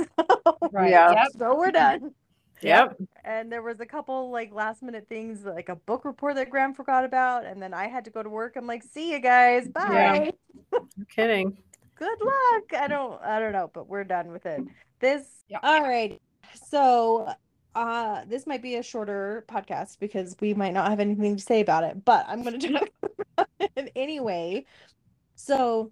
Right. 0.72 0.90
Yeah. 0.92 1.12
Yep. 1.12 1.28
so 1.38 1.58
we're 1.58 1.72
done. 1.72 2.12
Yep. 2.62 2.98
and 3.24 3.52
there 3.52 3.62
was 3.62 3.80
a 3.80 3.86
couple 3.86 4.32
like 4.32 4.52
last 4.52 4.82
minute 4.82 5.06
things 5.08 5.44
like 5.46 5.70
a 5.70 5.76
book 5.76 6.06
report 6.06 6.36
that 6.36 6.50
Graham 6.50 6.74
forgot 6.74 7.06
about 7.06 7.46
and 7.46 7.62
then 7.62 7.74
I 7.74 7.88
had 7.88 8.04
to 8.06 8.12
go 8.12 8.24
to 8.24 8.30
work. 8.30 8.56
I'm 8.56 8.66
like, 8.66 8.84
see 8.84 9.12
you 9.12 9.20
guys. 9.20 9.68
Bye. 9.74 10.32
No 10.72 10.88
kidding. 11.16 11.56
Good 11.96 12.20
luck. 12.22 12.82
I 12.82 12.88
don't 12.88 13.22
I 13.22 13.40
don't 13.40 13.52
know, 13.54 13.70
but 13.74 13.88
we're 13.88 14.04
done 14.04 14.32
with 14.32 14.46
it. 14.48 14.62
This 15.00 15.24
Yeah. 15.48 15.60
all 15.62 15.82
right. 15.84 16.20
So 16.70 17.32
uh 17.78 18.26
this 18.26 18.48
might 18.48 18.62
be 18.64 18.76
a 18.76 18.84
shorter 18.84 19.46
podcast 19.48 20.00
because 20.00 20.36
we 20.42 20.54
might 20.54 20.74
not 20.74 20.90
have 20.90 21.00
anything 21.00 21.36
to 21.38 21.44
say 21.44 21.62
about 21.62 21.84
it, 21.84 22.04
but 22.04 22.26
I'm 22.28 22.44
gonna 22.44 22.58
talk 22.60 22.90
about 23.38 23.48
it 23.60 23.92
anyway. 23.96 24.66
So 25.36 25.92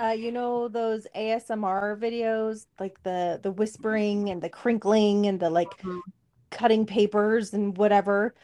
uh, 0.00 0.14
you 0.16 0.30
know 0.30 0.68
those 0.68 1.06
ASMR 1.14 1.98
videos, 1.98 2.66
like 2.78 3.02
the 3.02 3.40
the 3.42 3.50
whispering 3.50 4.28
and 4.28 4.42
the 4.42 4.50
crinkling 4.50 5.26
and 5.26 5.40
the 5.40 5.50
like 5.50 5.82
Mhm. 5.82 6.00
cutting 6.50 6.86
papers 6.86 7.52
and 7.54 7.76
whatever. 7.76 8.34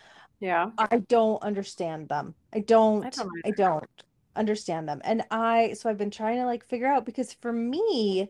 Yeah. 0.40 0.70
I 0.78 0.98
don't 0.98 1.42
understand 1.42 2.08
them. 2.08 2.34
I 2.52 2.60
don't. 2.60 3.04
I 3.44 3.50
don't 3.50 3.56
don't, 3.56 3.90
understand 4.34 4.88
them. 4.88 5.00
And 5.04 5.22
I 5.30 5.74
so 5.74 5.88
I've 5.90 5.98
been 5.98 6.10
trying 6.10 6.38
to 6.38 6.46
like 6.46 6.66
figure 6.66 6.88
out 6.88 7.04
because 7.06 7.32
for 7.34 7.52
me 7.52 8.28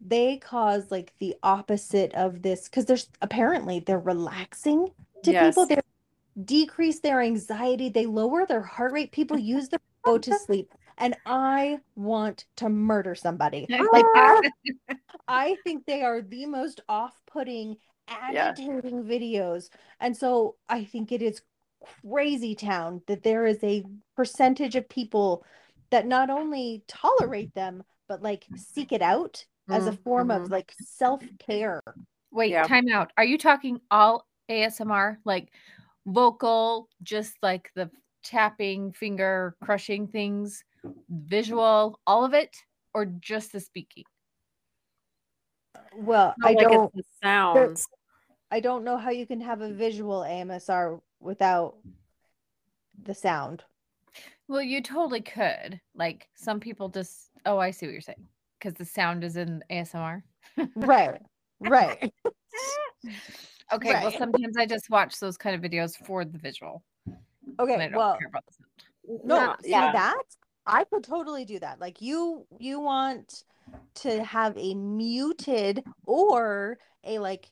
they 0.00 0.36
cause 0.38 0.90
like 0.90 1.12
the 1.18 1.34
opposite 1.42 2.14
of 2.14 2.42
this 2.42 2.68
because 2.68 2.84
there's 2.86 3.08
apparently 3.20 3.80
they're 3.80 3.98
relaxing 3.98 4.88
to 5.24 5.32
people. 5.32 5.66
They 5.66 5.80
decrease 6.44 7.00
their 7.00 7.20
anxiety. 7.20 7.88
They 7.88 8.06
lower 8.06 8.46
their 8.46 8.62
heart 8.62 8.92
rate. 8.92 9.12
People 9.12 9.38
use 9.56 9.68
them 9.68 9.80
to 9.80 10.10
go 10.10 10.18
to 10.18 10.38
sleep. 10.38 10.72
And 10.98 11.16
I 11.26 11.78
want 11.94 12.44
to 12.56 12.68
murder 12.68 13.14
somebody. 13.14 13.66
Like 13.68 14.04
I, 14.14 14.50
I 15.28 15.56
think 15.64 15.86
they 15.86 16.02
are 16.02 16.22
the 16.22 16.46
most 16.46 16.80
off-putting, 16.88 17.76
Yeah. 18.08 18.48
agitating 18.48 19.04
videos. 19.04 19.68
And 20.00 20.16
so 20.16 20.56
I 20.68 20.84
think 20.84 21.12
it 21.12 21.22
is 21.22 21.42
crazy 22.02 22.54
town 22.54 23.02
that 23.06 23.22
there 23.22 23.46
is 23.46 23.58
a 23.62 23.84
percentage 24.16 24.74
of 24.74 24.88
people 24.88 25.44
that 25.90 26.06
not 26.06 26.30
only 26.30 26.82
tolerate 26.88 27.54
them, 27.54 27.84
but 28.08 28.22
like 28.22 28.46
seek 28.56 28.92
it 28.92 29.02
out 29.02 29.44
as 29.68 29.86
a 29.86 29.92
form 29.92 30.28
mhm. 30.28 30.42
of 30.42 30.50
like 30.50 30.72
self-care. 30.80 31.82
Wait, 32.30 32.50
Yeah. 32.50 32.64
time 32.64 32.88
out. 32.88 33.12
Are 33.16 33.24
you 33.24 33.38
talking 33.38 33.80
all 33.90 34.26
ASMR, 34.48 35.18
like 35.24 35.52
vocal, 36.06 36.88
just 37.02 37.36
like 37.42 37.70
the 37.74 37.90
tapping, 38.22 38.92
finger 38.92 39.56
crushing 39.62 40.08
things, 40.08 40.64
visual, 41.08 42.00
all 42.06 42.24
of 42.24 42.34
it, 42.34 42.56
or 42.94 43.06
just 43.06 43.52
the 43.52 43.60
speaking? 43.60 44.04
Well, 45.94 46.34
Not 46.38 46.50
I 46.50 46.52
like 46.54 46.68
don't 46.68 46.94
the 46.94 47.04
sounds. 47.22 47.88
I 48.50 48.60
don't 48.60 48.84
know 48.84 48.96
how 48.96 49.10
you 49.10 49.26
can 49.26 49.40
have 49.40 49.60
a 49.60 49.72
visual 49.72 50.20
AMSR 50.22 51.00
without 51.20 51.76
the 53.02 53.14
sound. 53.14 53.64
Well, 54.48 54.62
you 54.62 54.80
totally 54.80 55.20
could. 55.20 55.80
Like 55.94 56.28
some 56.34 56.58
people 56.60 56.88
just, 56.88 57.30
oh, 57.44 57.58
I 57.58 57.70
see 57.70 57.86
what 57.86 57.92
you're 57.92 58.00
saying. 58.00 58.26
Because 58.58 58.74
the 58.74 58.84
sound 58.84 59.24
is 59.24 59.36
in 59.36 59.62
ASMR. 59.70 60.22
Right. 60.74 61.20
Right. 61.60 62.12
Okay, 63.70 63.90
well, 63.90 64.10
sometimes 64.10 64.56
I 64.56 64.64
just 64.64 64.88
watch 64.88 65.20
those 65.20 65.36
kind 65.36 65.54
of 65.54 65.70
videos 65.70 65.94
for 66.06 66.24
the 66.24 66.38
visual. 66.38 66.82
and 67.06 67.18
I 67.58 67.62
Okay. 67.64 67.90
don't 67.90 67.94
Well, 67.94 68.18
care 68.18 68.28
about 68.28 68.44
the 68.46 68.52
sound. 68.54 69.22
no, 69.26 69.36
Yeah, 69.36 69.56
see 69.60 69.70
yeah. 69.70 69.92
that 69.92 70.22
I 70.66 70.84
could 70.84 71.04
totally 71.04 71.44
do 71.44 71.58
that. 71.58 71.80
Like 71.80 72.00
you 72.00 72.46
you 72.58 72.80
want 72.80 73.44
to 73.96 74.22
have 74.24 74.56
a 74.56 74.74
muted 74.74 75.84
or 76.06 76.78
a 77.04 77.18
like 77.18 77.50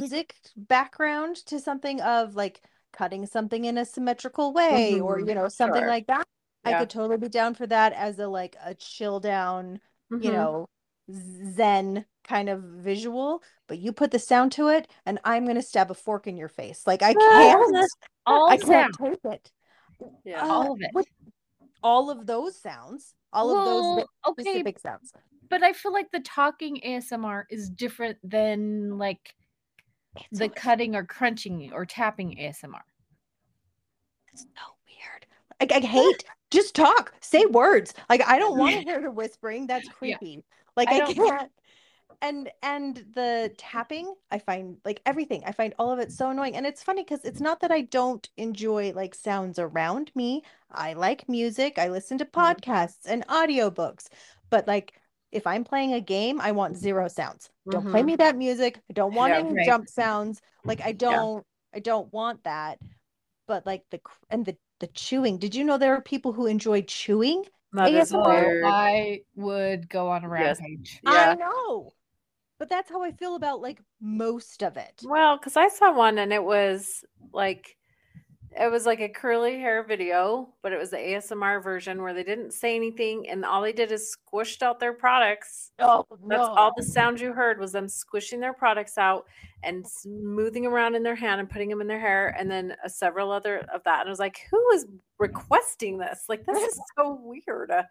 music 0.00 0.34
background 0.56 1.36
to 1.46 1.58
something 1.60 2.00
of 2.00 2.34
like 2.34 2.60
cutting 2.92 3.26
something 3.26 3.64
in 3.64 3.78
a 3.78 3.84
symmetrical 3.84 4.52
way 4.52 5.00
or 5.00 5.18
Mhm, 5.18 5.28
you 5.28 5.34
know 5.34 5.48
something 5.48 5.82
sure. 5.82 5.88
like 5.88 6.06
that. 6.06 6.26
I 6.64 6.74
could 6.74 6.90
totally 6.90 7.18
be 7.18 7.28
down 7.28 7.54
for 7.54 7.66
that 7.68 7.92
as 7.92 8.18
a 8.18 8.26
like 8.26 8.56
a 8.64 8.74
chill 8.74 9.20
down 9.20 9.80
you 10.10 10.18
Mhm. 10.18 10.32
know, 10.32 10.68
zen 11.10 12.04
kind 12.24 12.48
of 12.48 12.62
visual, 12.62 13.42
but 13.68 13.78
you 13.78 13.92
put 13.92 14.10
the 14.10 14.18
sound 14.18 14.52
to 14.52 14.68
it 14.68 14.90
and 15.04 15.18
I'm 15.24 15.44
going 15.44 15.56
to 15.56 15.62
stab 15.62 15.90
a 15.90 15.94
fork 15.94 16.26
in 16.26 16.36
your 16.36 16.48
face. 16.48 16.86
Like 16.86 17.02
I 17.02 17.14
can't 17.14 17.86
All 18.26 18.48
I 18.50 18.56
can't 18.56 18.94
sound, 18.96 19.14
take 19.22 19.32
it. 19.32 19.52
Yeah. 20.24 20.42
Uh, 20.44 20.52
all 20.52 20.72
of 20.72 20.80
it. 20.80 20.88
what- 20.92 21.06
all 21.82 22.10
of 22.10 22.26
those 22.26 22.60
sounds, 22.60 23.14
all 23.32 23.56
of 23.56 23.64
those 23.64 23.82
Well, 23.82 23.96
ve- 23.96 24.30
okay, 24.30 24.42
specific 24.42 24.78
sounds. 24.80 25.12
but 25.48 25.62
I 25.62 25.72
feel 25.72 25.92
like 25.92 26.10
the 26.10 26.20
talking 26.20 26.80
ASMR 26.84 27.44
is 27.50 27.70
different 27.70 28.18
than 28.24 28.98
like 28.98 29.36
It's 30.16 30.38
the 30.40 30.46
so, 30.46 30.52
cutting 30.56 30.96
or 30.96 31.04
crunching 31.04 31.72
or 31.72 31.86
tapping 31.86 32.36
ASMR. 32.38 32.80
it's 34.32 34.42
so 34.42 34.74
weird. 34.86 35.26
Like 35.60 35.72
I 35.72 35.80
hate 35.80 36.24
just 36.50 36.74
talk, 36.74 37.12
say 37.20 37.44
words. 37.46 37.94
Like 38.08 38.22
I 38.26 38.38
don't 38.38 38.56
want 38.56 38.76
to 38.76 38.82
hear 38.82 39.00
the 39.00 39.10
whispering. 39.10 39.66
That's 39.66 39.88
Yeah. 40.02 40.18
creepy. 40.18 40.44
Like 40.76 40.88
I 40.90 40.96
I, 40.96 41.00
can't. 41.00 41.50
And 42.22 42.50
and 42.62 42.96
the 43.14 43.52
tapping, 43.58 44.14
I 44.30 44.38
find 44.38 44.78
like 44.84 45.02
everything. 45.04 45.42
I 45.44 45.52
find 45.52 45.74
all 45.78 45.90
of 45.92 45.98
it 45.98 46.12
so 46.12 46.30
annoying. 46.30 46.56
And 46.56 46.66
it's 46.66 46.82
funny 46.82 47.02
because 47.04 47.24
it's 47.24 47.40
not 47.40 47.60
that 47.60 47.70
I 47.70 47.82
don't 47.82 48.28
enjoy 48.38 48.92
like 48.94 49.14
sounds 49.14 49.58
around 49.58 50.10
me. 50.14 50.42
I 50.70 50.94
like 50.94 51.28
music. 51.28 51.78
I 51.78 51.88
listen 51.88 52.16
to 52.18 52.24
Mm. 52.24 52.56
podcasts 52.60 53.06
and 53.06 53.26
audiobooks. 53.26 54.06
But 54.50 54.66
like 54.66 54.94
if 55.30 55.46
I'm 55.46 55.64
playing 55.64 55.92
a 55.92 56.00
game, 56.00 56.40
I 56.40 56.52
want 56.52 56.76
zero 56.76 57.08
sounds. 57.08 57.50
Don't 57.70 57.86
play 57.86 58.02
Mhm. 58.02 58.06
me 58.06 58.16
that 58.16 58.36
music. 58.36 58.80
I 58.88 58.92
don't 58.94 59.14
want 59.14 59.32
Yeah. 59.32 59.40
any 59.40 59.52
Right. 59.52 59.66
jump 59.66 59.88
sounds. 59.88 60.40
Like 60.66 60.80
I 60.80 60.92
don't 60.92 61.44
I 61.74 61.80
don't 61.80 62.10
want 62.12 62.44
that. 62.44 62.78
But 63.46 63.66
like 63.66 63.84
the 63.90 64.00
and 64.30 64.44
the 64.44 64.56
the 64.80 64.86
chewing. 64.88 65.38
Did 65.38 65.54
you 65.54 65.64
know 65.64 65.78
there 65.78 65.94
are 65.94 66.00
people 66.02 66.32
who 66.32 66.46
enjoy 66.46 66.82
chewing? 66.82 67.44
That 67.72 67.90
is 67.92 68.12
ASMR. 68.12 68.24
weird. 68.26 68.64
I 68.66 69.20
would 69.34 69.88
go 69.88 70.08
on 70.08 70.24
a 70.24 70.28
Yes. 70.28 70.58
rampage. 70.60 71.00
Yeah. 71.02 71.30
I 71.30 71.34
know. 71.34 71.92
But 72.58 72.68
that's 72.70 72.88
how 72.90 73.02
I 73.02 73.12
feel 73.12 73.34
about 73.36 73.60
like 73.60 73.80
most 74.00 74.62
of 74.62 74.76
it. 74.76 75.02
Well, 75.04 75.36
because 75.36 75.56
I 75.56 75.68
saw 75.68 75.94
one 75.94 76.18
and 76.18 76.32
it 76.32 76.42
was 76.42 77.04
like 77.32 77.75
it 78.58 78.70
was 78.70 78.86
like 78.86 79.00
a 79.00 79.08
curly 79.08 79.58
hair 79.58 79.82
video, 79.82 80.48
but 80.62 80.72
it 80.72 80.78
was 80.78 80.90
the 80.90 80.96
ASMR 80.96 81.62
version 81.62 82.00
where 82.00 82.14
they 82.14 82.22
didn't 82.22 82.52
say 82.52 82.74
anything 82.74 83.28
and 83.28 83.44
all 83.44 83.60
they 83.60 83.72
did 83.72 83.92
is 83.92 84.16
squished 84.16 84.62
out 84.62 84.80
their 84.80 84.94
products. 84.94 85.72
Oh 85.78 86.06
That's 86.26 86.48
all 86.48 86.72
the 86.76 86.82
sound 86.82 87.20
you 87.20 87.32
heard 87.32 87.58
was 87.60 87.72
them 87.72 87.88
squishing 87.88 88.40
their 88.40 88.54
products 88.54 88.96
out 88.96 89.26
and 89.62 89.86
smoothing 89.86 90.64
around 90.64 90.94
in 90.94 91.02
their 91.02 91.14
hand 91.14 91.40
and 91.40 91.50
putting 91.50 91.68
them 91.68 91.80
in 91.80 91.86
their 91.86 92.00
hair, 92.00 92.34
and 92.38 92.50
then 92.50 92.74
uh, 92.84 92.88
several 92.88 93.30
other 93.30 93.58
of 93.74 93.82
that. 93.84 94.00
And 94.00 94.08
I 94.08 94.10
was 94.10 94.18
like, 94.18 94.40
who 94.50 94.70
is 94.70 94.86
requesting 95.18 95.98
this? 95.98 96.24
Like, 96.28 96.46
this 96.46 96.58
is 96.72 96.80
so 96.96 97.20
weird. 97.22 97.70
Uh, 97.70 97.82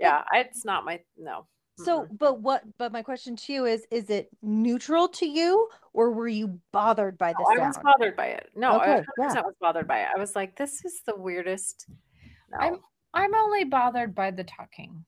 yeah, 0.00 0.22
it's 0.32 0.64
not 0.64 0.84
my 0.84 1.00
no. 1.16 1.46
So, 1.78 2.02
Mm-mm. 2.02 2.18
but 2.18 2.40
what? 2.40 2.62
But 2.78 2.92
my 2.92 3.02
question 3.02 3.34
to 3.36 3.52
you 3.52 3.64
is: 3.64 3.86
Is 3.90 4.08
it 4.10 4.28
neutral 4.42 5.08
to 5.08 5.26
you, 5.26 5.68
or 5.92 6.12
were 6.12 6.28
you 6.28 6.60
bothered 6.72 7.18
by 7.18 7.32
the 7.32 7.44
No, 7.56 7.62
I 7.64 7.66
was 7.66 7.78
bothered 7.78 8.16
by 8.16 8.26
it. 8.26 8.50
No, 8.54 8.78
I 8.78 8.96
Okay, 8.98 9.06
100% 9.18 9.34
yeah. 9.34 9.42
was 9.42 9.54
bothered 9.60 9.88
by 9.88 10.00
it. 10.02 10.08
I 10.14 10.18
was 10.18 10.36
like, 10.36 10.56
this 10.56 10.84
is 10.84 11.00
the 11.04 11.16
weirdest. 11.16 11.86
No. 12.52 12.58
I'm 12.60 12.76
I'm 13.14 13.34
only 13.34 13.64
bothered 13.64 14.14
by 14.14 14.30
the 14.30 14.44
talking 14.44 15.04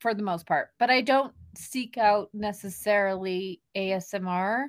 for 0.00 0.14
the 0.14 0.22
most 0.22 0.46
part, 0.46 0.70
but 0.78 0.90
I 0.90 1.00
don't 1.00 1.34
seek 1.56 1.98
out 1.98 2.28
necessarily 2.32 3.60
ASMR 3.76 4.66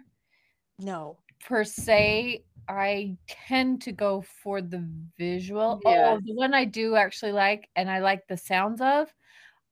No. 0.79 1.17
per 1.45 1.63
se. 1.63 2.43
I 2.67 3.17
tend 3.27 3.83
to 3.83 3.91
go 3.91 4.21
for 4.21 4.61
the 4.61 4.87
visual. 5.19 5.79
Yes. 5.83 6.17
Oh, 6.17 6.21
the 6.25 6.33
one 6.33 6.55
I 6.55 6.65
do 6.65 6.95
actually 6.95 7.33
like 7.33 7.69
and 7.75 7.91
I 7.91 7.99
like 7.99 8.27
the 8.27 8.37
sounds 8.37 8.81
of 8.81 9.13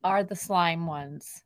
are 0.03 0.23
the 0.23 0.35
slime 0.35 0.85
ones. 0.85 1.42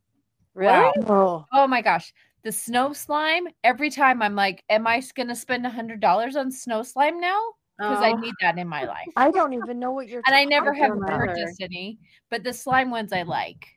Really? 0.58 0.84
Wow. 0.84 0.94
Oh, 1.08 1.46
Oh 1.54 1.68
my 1.68 1.82
gosh. 1.82 2.14
The 2.44 2.52
snow 2.52 2.94
slime, 2.94 3.48
every 3.64 3.90
time 3.90 4.22
I'm 4.22 4.36
like, 4.36 4.64
am 4.70 4.88
I 4.88 5.02
going 5.16 5.28
to 5.30 5.36
spend 5.36 5.66
a 5.66 5.70
$100 5.70 6.36
on 6.36 6.52
snow 6.52 6.84
slime 6.84 7.20
now? 7.20 7.42
Because 7.82 8.02
I 8.02 8.14
Oh. 8.14 8.22
need 8.22 8.36
that 8.42 8.58
in 8.58 8.68
my 8.68 8.86
life. 8.86 9.10
I 9.16 9.32
don't 9.32 9.54
even 9.54 9.80
know 9.80 9.92
what 9.92 10.08
you're. 10.10 10.24
And 10.28 10.36
I 10.36 10.46
never 10.46 10.74
have 10.74 10.94
about. 10.94 11.20
purchased 11.20 11.62
any, 11.62 12.00
but 12.30 12.44
the 12.44 12.54
slime 12.54 12.92
ones 12.92 13.14
I 13.14 13.24
like. 13.24 13.68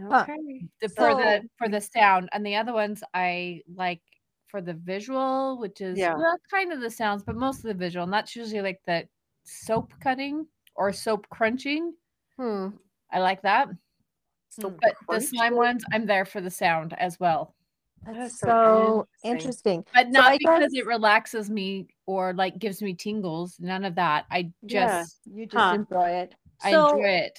Okay. 0.00 0.68
the 0.80 0.88
for 0.88 1.14
the 1.14 1.48
for 1.56 1.68
the 1.68 1.80
sound 1.80 2.28
and 2.32 2.44
the 2.46 2.56
other 2.56 2.72
ones 2.72 3.02
I 3.14 3.62
like 3.74 4.02
for 4.48 4.60
the 4.60 4.74
visual, 4.74 5.58
which 5.58 5.80
is 5.80 5.98
Yeah. 5.98 6.14
well, 6.14 6.36
kind 6.50 6.72
of 6.72 6.80
the 6.80 6.90
sounds, 6.90 7.22
but 7.22 7.36
most 7.36 7.58
of 7.58 7.64
the 7.64 7.74
visual. 7.74 8.04
And 8.04 8.12
that's 8.12 8.34
usually 8.36 8.62
like 8.62 8.80
the 8.86 9.08
soap 9.44 9.92
cutting 10.00 10.46
or 10.74 10.92
soap 10.92 11.28
crunching. 11.30 11.94
Hmm. 12.36 12.78
I 13.10 13.18
like 13.20 13.42
that. 13.42 13.68
So 14.60 14.70
But 14.70 14.94
the 15.08 15.20
slime 15.20 15.56
ones, 15.56 15.84
I'm 15.92 16.06
there 16.06 16.24
for 16.24 16.40
the 16.40 16.50
sound 16.50 16.92
as 16.98 17.18
well. 17.20 17.54
That's 18.04 18.18
That's 18.18 18.40
so 18.40 18.46
so 18.46 19.08
interesting. 19.28 19.84
But 19.92 20.08
not 20.10 20.32
I 20.32 20.38
because 20.38 20.72
guess- 20.72 20.80
it 20.80 20.86
relaxes 20.86 21.50
me 21.50 21.88
or 22.06 22.32
like 22.32 22.58
gives 22.58 22.80
me 22.82 22.94
tingles. 22.94 23.56
None 23.60 23.84
of 23.84 23.94
that. 23.96 24.26
I 24.30 24.52
Yeah. 24.62 25.00
just 25.02 25.20
You 25.26 25.46
just 25.46 25.56
Huh. 25.62 25.74
enjoy 25.74 26.08
it. 26.10 26.34
I 26.62 26.70
So, 26.72 26.88
enjoy 26.90 27.08
it. 27.08 27.38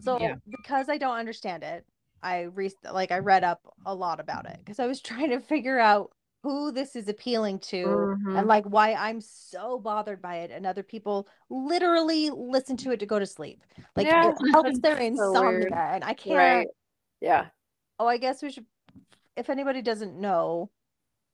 so 0.00 0.18
yeah. 0.20 0.34
because 0.50 0.88
I 0.88 0.96
don't 0.98 1.16
understand 1.16 1.62
it, 1.62 1.84
I 2.22 2.42
re- 2.42 2.70
like 2.90 3.10
I 3.10 3.18
read 3.18 3.44
up 3.44 3.60
a 3.84 3.94
lot 3.94 4.20
about 4.20 4.46
it 4.46 4.56
because 4.58 4.78
I 4.78 4.86
was 4.86 5.00
trying 5.28 5.30
to 5.30 5.40
figure 5.40 5.78
out 5.78 6.12
who 6.44 6.70
this 6.70 6.94
is 6.94 7.08
appealing 7.08 7.58
to 7.58 7.86
Mhm. 7.86 8.38
and 8.38 8.46
like 8.46 8.66
why 8.66 8.92
I'm 8.92 9.22
so 9.22 9.78
bothered 9.78 10.20
by 10.20 10.36
it 10.40 10.50
and 10.50 10.66
other 10.66 10.82
people 10.82 11.26
literally 11.48 12.28
listen 12.28 12.76
to 12.78 12.90
it 12.90 13.00
to 13.00 13.06
go 13.06 13.18
to 13.18 13.24
sleep. 13.24 13.62
Like 13.96 14.06
Yeah, 14.06 14.28
it 14.28 14.34
helps 14.52 14.78
their 14.80 14.98
insomnia 14.98 15.50
weird. 15.52 15.72
and 15.72 16.04
I 16.04 16.12
can't 16.12 16.36
Right. 16.36 16.68
Yeah. 17.22 17.46
Oh, 17.98 18.06
I 18.06 18.18
guess 18.18 18.42
we 18.42 18.50
should 18.50 18.66
if 19.36 19.48
anybody 19.48 19.80
doesn't 19.80 20.20
know, 20.20 20.70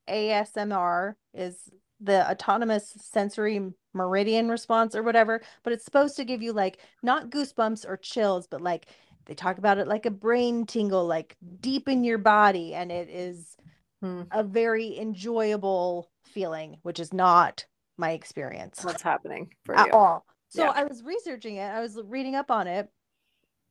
ASMR 0.08 1.16
is 1.34 1.68
the 2.00 2.30
autonomous 2.30 2.88
sensory 3.00 3.60
meridian 3.92 4.48
response 4.48 4.94
or 4.94 5.02
whatever, 5.02 5.42
but 5.64 5.72
it's 5.72 5.84
supposed 5.84 6.16
to 6.16 6.24
give 6.24 6.40
you 6.40 6.52
like 6.52 6.78
not 7.02 7.30
goosebumps 7.30 7.84
or 7.84 7.96
chills, 7.96 8.46
but 8.46 8.60
like 8.60 8.86
they 9.26 9.34
talk 9.34 9.58
about 9.58 9.78
it 9.78 9.88
like 9.88 10.06
a 10.06 10.10
brain 10.10 10.66
tingle, 10.66 11.04
like 11.04 11.36
deep 11.60 11.88
in 11.88 12.04
your 12.04 12.18
body, 12.18 12.74
and 12.74 12.92
it 12.92 13.08
is 13.10 13.56
Hmm. 14.00 14.22
a 14.30 14.42
very 14.42 14.98
enjoyable 14.98 16.10
feeling, 16.24 16.78
which 16.82 16.98
is 17.00 17.12
not 17.12 17.66
my 17.96 18.12
experience 18.12 18.82
What's 18.82 19.02
happening 19.02 19.50
for 19.64 19.76
at 19.76 19.86
you? 19.88 19.92
all. 19.92 20.24
So 20.48 20.62
Yeah. 20.62 20.72
I 20.74 20.84
was 20.84 21.02
researching 21.02 21.56
it, 21.56 21.70
I 21.70 21.80
was 21.80 22.00
reading 22.04 22.34
up 22.34 22.50
on 22.50 22.66
it, 22.66 22.88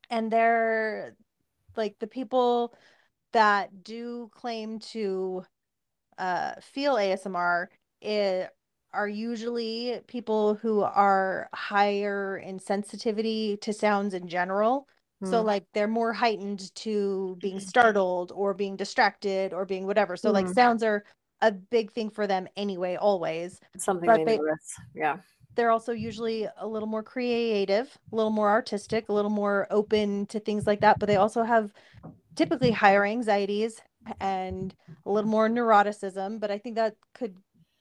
and 0.09 0.31
they're 0.31 1.15
like 1.75 1.97
the 1.99 2.07
people 2.07 2.73
that 3.33 3.83
do 3.83 4.29
claim 4.33 4.79
to 4.79 5.43
uh, 6.17 6.53
feel 6.61 6.95
ASMR 6.95 7.67
it, 8.01 8.49
are 8.93 9.07
usually 9.07 10.01
people 10.07 10.55
who 10.55 10.81
are 10.81 11.49
higher 11.53 12.37
in 12.37 12.59
sensitivity 12.59 13.57
to 13.57 13.71
sounds 13.73 14.13
in 14.13 14.27
general. 14.27 14.87
So 15.23 15.41
Hmm. 15.41 15.47
like 15.47 15.65
they're 15.73 15.87
more 15.87 16.13
heightened 16.13 16.73
to 16.75 17.37
being 17.41 17.59
startled 17.59 18.31
or 18.33 18.53
being 18.53 18.75
distracted 18.77 19.53
or 19.53 19.65
being 19.65 19.85
whatever. 19.85 20.15
So 20.15 20.31
like 20.31 20.47
Hmm. 20.47 20.53
sounds 20.53 20.83
are 20.83 21.03
a 21.41 21.51
big 21.51 21.91
thing 21.91 22.09
for 22.09 22.27
them 22.27 22.47
anyway, 22.55 22.95
always 22.95 23.59
It's 23.73 23.85
something 23.85 24.05
but 24.07 24.17
they 24.17 24.23
they- 24.25 24.37
notice. 24.37 24.75
Yeah. 24.93 25.17
they're 25.55 25.71
also 25.71 25.91
usually 25.91 26.47
a 26.57 26.65
little 26.67 26.87
more 26.87 27.03
creative, 27.03 27.97
a 28.11 28.15
little 28.15 28.31
more 28.31 28.49
artistic, 28.49 29.09
a 29.09 29.13
little 29.13 29.31
more 29.31 29.67
open 29.71 30.25
to 30.27 30.39
things 30.39 30.65
like 30.65 30.79
that. 30.81 30.99
But 30.99 31.07
they 31.07 31.17
also 31.17 31.43
have 31.43 31.73
typically 32.35 32.71
higher 32.71 33.03
anxieties 33.05 33.81
and 34.21 34.73
a 35.05 35.11
little 35.11 35.29
more 35.29 35.49
neuroticism. 35.49 36.39
But 36.39 36.51
I 36.51 36.59
think 36.59 36.75
that 36.75 36.95
could 37.13 37.35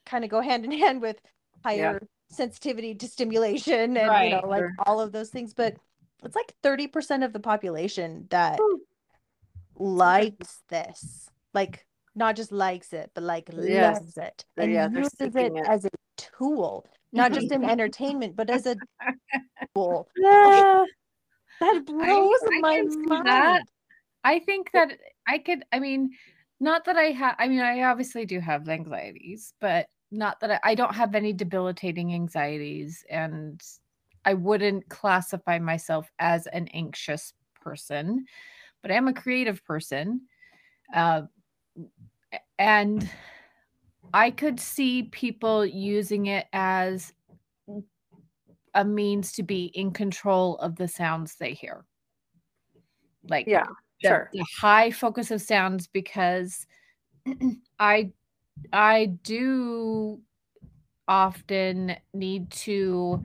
kind 0.06 0.24
of 0.24 0.30
go 0.30 0.40
hand 0.40 0.64
in 0.64 0.72
hand 0.84 1.00
with 1.02 1.20
higher 1.64 2.00
sensitivity 2.30 2.94
to 2.96 3.06
stimulation 3.08 3.96
and 3.96 4.24
you 4.24 4.30
know 4.40 4.48
like 4.48 4.60
sure. 4.60 4.74
all 4.86 5.00
of 5.00 5.12
those 5.12 5.30
things. 5.30 5.54
But 5.54 5.76
it's 6.24 6.36
like 6.36 6.54
30% 6.62 7.24
of 7.24 7.32
the 7.32 7.40
population 7.40 8.26
that 8.30 8.60
Ooh. 8.60 8.80
likes 9.76 10.62
this. 10.68 11.28
Like 11.54 11.86
not 12.14 12.36
just 12.36 12.52
likes 12.52 12.92
it, 12.92 13.10
but 13.14 13.22
like 13.24 13.48
Yes. 13.52 14.00
loves 14.00 14.16
it 14.18 14.44
and 14.56 14.72
yeah, 14.72 14.88
uses 14.90 15.12
it, 15.20 15.34
it. 15.36 15.52
as 15.66 15.84
a 15.84 15.90
tool 16.16 16.84
not 17.12 17.32
just 17.32 17.52
in 17.52 17.64
entertainment, 17.70 18.36
but 18.36 18.50
as 18.50 18.66
a 18.66 18.76
tool. 19.74 20.08
Yeah. 20.16 20.84
That 21.60 21.84
blows 21.86 22.00
I 22.06 22.60
my 22.60 22.82
mind. 22.82 23.26
that. 23.26 23.62
I 24.24 24.38
think 24.40 24.70
that 24.72 24.92
I 25.26 25.38
could, 25.38 25.64
I 25.72 25.78
mean, 25.78 26.10
not 26.60 26.84
that 26.84 26.96
I 26.96 27.10
have, 27.12 27.36
I 27.38 27.48
mean, 27.48 27.60
I 27.60 27.82
obviously 27.82 28.26
do 28.26 28.40
have 28.40 28.68
anxieties, 28.68 29.52
but 29.60 29.86
not 30.10 30.40
that 30.40 30.50
I, 30.50 30.60
I 30.62 30.74
don't 30.74 30.94
have 30.94 31.14
any 31.14 31.32
debilitating 31.32 32.12
anxieties. 32.14 33.04
And 33.08 33.60
I 34.28 34.34
wouldn't 34.34 34.90
classify 34.90 35.58
myself 35.58 36.12
as 36.18 36.46
an 36.48 36.68
anxious 36.74 37.32
person, 37.58 38.26
but 38.82 38.90
I 38.90 38.94
am 38.96 39.08
a 39.08 39.14
creative 39.14 39.64
person. 39.64 40.20
Uh, 40.94 41.22
and 42.58 43.08
I 44.12 44.30
could 44.30 44.60
see 44.60 45.04
people 45.04 45.64
using 45.64 46.26
it 46.26 46.46
as 46.52 47.14
a 48.74 48.84
means 48.84 49.32
to 49.32 49.42
be 49.42 49.72
in 49.72 49.92
control 49.92 50.58
of 50.58 50.76
the 50.76 50.88
sounds 50.88 51.36
they 51.36 51.54
hear. 51.54 51.86
Like 53.30 53.46
Yeah. 53.46 53.64
the, 54.02 54.08
Sure. 54.08 54.30
the 54.34 54.44
high 54.60 54.90
focus 54.90 55.30
of 55.30 55.40
sounds 55.40 55.86
because 55.86 56.66
I 57.78 58.12
I 58.74 59.06
do 59.22 60.20
often 61.08 61.96
need 62.12 62.50
to 62.50 63.24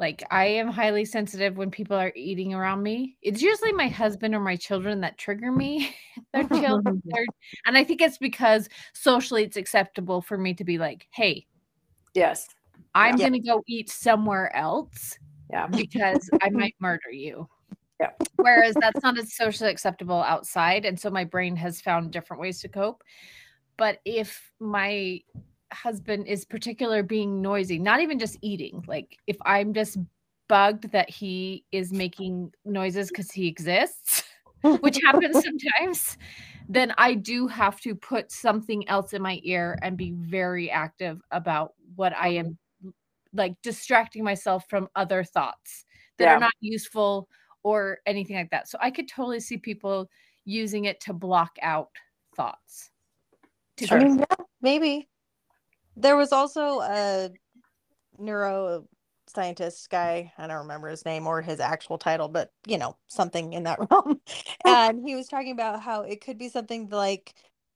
like 0.00 0.24
I 0.30 0.46
am 0.46 0.68
highly 0.68 1.04
sensitive 1.04 1.58
when 1.58 1.70
people 1.70 1.96
are 1.96 2.12
eating 2.16 2.54
around 2.54 2.82
me. 2.82 3.18
It's 3.20 3.42
usually 3.42 3.72
my 3.72 3.86
husband 3.88 4.34
or 4.34 4.40
my 4.40 4.56
children 4.56 5.02
that 5.02 5.18
trigger 5.18 5.52
me. 5.52 5.94
They're 6.32 6.48
children. 6.48 7.02
And 7.66 7.76
I 7.76 7.84
think 7.84 8.00
it's 8.00 8.18
because 8.18 8.68
socially 8.94 9.44
it's 9.44 9.58
acceptable 9.58 10.22
for 10.22 10.38
me 10.38 10.54
to 10.54 10.64
be 10.64 10.78
like, 10.78 11.06
hey, 11.12 11.46
Yes. 12.14 12.48
I'm 12.94 13.18
Yeah. 13.18 13.26
gonna 13.28 13.40
go 13.40 13.62
eat 13.68 13.90
somewhere 13.90 14.54
else 14.56 15.16
Yeah. 15.50 15.66
because 15.68 16.28
I 16.42 16.48
might 16.50 16.74
murder 16.80 17.10
you. 17.12 17.46
Yeah. 18.00 18.12
Whereas 18.36 18.74
that's 18.80 19.02
not 19.02 19.18
as 19.18 19.34
socially 19.34 19.70
acceptable 19.70 20.22
outside. 20.22 20.86
And 20.86 20.98
so 20.98 21.10
my 21.10 21.24
brain 21.24 21.54
has 21.56 21.80
found 21.82 22.10
different 22.10 22.40
ways 22.40 22.60
to 22.62 22.68
cope. 22.68 23.04
But 23.76 24.00
if 24.06 24.50
my 24.58 25.20
husband 25.72 26.26
is 26.26 26.44
particular 26.44 27.02
being 27.02 27.40
noisy, 27.40 27.78
not 27.78 28.00
even 28.00 28.18
just 28.18 28.38
eating, 28.42 28.84
like 28.86 29.16
if 29.26 29.36
I'm 29.44 29.72
just 29.72 29.98
bugged 30.48 30.90
that 30.92 31.08
he 31.08 31.64
is 31.70 31.92
making 31.92 32.52
noises 32.64 33.08
because 33.08 33.30
he 33.30 33.46
exists, 33.46 34.24
which 34.80 34.98
happens 35.04 35.42
sometimes, 35.44 36.18
then 36.68 36.92
I 36.98 37.14
do 37.14 37.46
have 37.46 37.80
to 37.80 37.94
put 37.94 38.30
something 38.32 38.88
else 38.88 39.12
in 39.12 39.22
my 39.22 39.40
ear 39.42 39.78
and 39.82 39.96
be 39.96 40.12
very 40.12 40.70
active 40.70 41.20
about 41.30 41.74
what 41.94 42.16
I 42.16 42.28
am 42.28 42.58
like 43.32 43.54
distracting 43.62 44.24
myself 44.24 44.64
from 44.68 44.88
other 44.96 45.22
thoughts 45.22 45.84
that 46.18 46.24
Yeah. 46.24 46.36
are 46.36 46.40
not 46.40 46.52
useful 46.60 47.28
or 47.62 47.98
anything 48.06 48.36
like 48.36 48.50
that. 48.50 48.68
So 48.68 48.78
I 48.80 48.90
could 48.90 49.08
totally 49.08 49.40
see 49.40 49.56
people 49.56 50.10
using 50.44 50.86
it 50.86 51.00
to 51.02 51.12
block 51.12 51.56
out 51.62 51.90
thoughts. 52.34 52.90
To 53.76 53.94
I 53.94 53.98
mean, 53.98 54.18
yeah, 54.18 54.44
maybe. 54.62 55.08
There 56.00 56.16
was 56.16 56.32
also 56.32 56.80
a 56.80 57.30
neuroscientist 58.20 59.88
guy. 59.90 60.32
I 60.38 60.46
don't 60.46 60.58
remember 60.58 60.88
his 60.88 61.04
name 61.04 61.26
or 61.26 61.42
his 61.42 61.60
actual 61.60 61.98
title, 61.98 62.28
but 62.28 62.52
you 62.66 62.78
know, 62.78 62.96
something 63.08 63.52
in 63.52 63.64
that 63.64 63.78
realm. 63.90 64.20
and 64.64 65.06
he 65.06 65.14
was 65.14 65.28
talking 65.28 65.52
about 65.52 65.82
how 65.82 66.02
it 66.02 66.20
could 66.20 66.38
be 66.38 66.48
something 66.48 66.88
like 66.88 67.34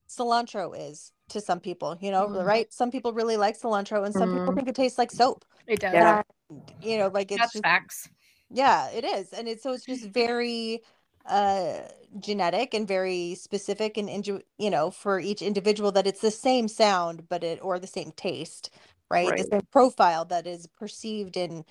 cilantro 0.08 0.74
is 0.78 1.12
to 1.30 1.40
some 1.40 1.60
people, 1.60 1.96
you 2.00 2.10
know, 2.10 2.28
Mhm. 2.28 2.44
right? 2.44 2.72
Some 2.72 2.90
people 2.90 3.12
really 3.12 3.36
like 3.36 3.58
cilantro 3.58 4.04
and 4.04 4.14
some 4.14 4.28
people 4.30 4.52
Mhm. 4.52 4.56
think 4.56 4.68
it 4.68 4.74
tastes 4.74 4.98
like 4.98 5.10
soap. 5.10 5.44
It 5.66 5.80
does. 5.80 5.94
Yeah. 5.94 6.22
And, 6.50 6.62
you 6.82 6.98
know, 6.98 7.08
like 7.08 7.30
it's 7.30 7.40
That's 7.40 7.52
just 7.52 7.64
facts. 7.64 8.08
yeah, 8.50 8.90
it 8.90 9.04
is. 9.04 9.32
And 9.32 9.48
it's 9.48 9.62
so 9.62 9.72
it's 9.72 9.86
just 9.86 10.04
very 10.06 10.82
uh 11.26 11.80
genetic 12.20 12.74
and 12.74 12.88
very 12.88 13.34
specific 13.36 13.96
and 13.98 14.08
inju- 14.08 14.42
you 14.58 14.70
know, 14.70 14.90
for 14.90 15.20
each 15.20 15.42
individual 15.42 15.92
that 15.92 16.06
it's 16.06 16.20
the 16.22 16.30
same 16.30 16.68
sound 16.68 17.28
but 17.28 17.44
it 17.44 17.58
or 17.62 17.78
the 17.78 17.86
same 17.88 18.12
taste, 18.12 18.70
right? 19.10 19.36
The 19.36 19.44
Right. 19.44 19.52
same 19.52 19.62
profile 19.72 20.24
that 20.26 20.46
is 20.46 20.66
perceived 20.68 21.36
in 21.36 21.64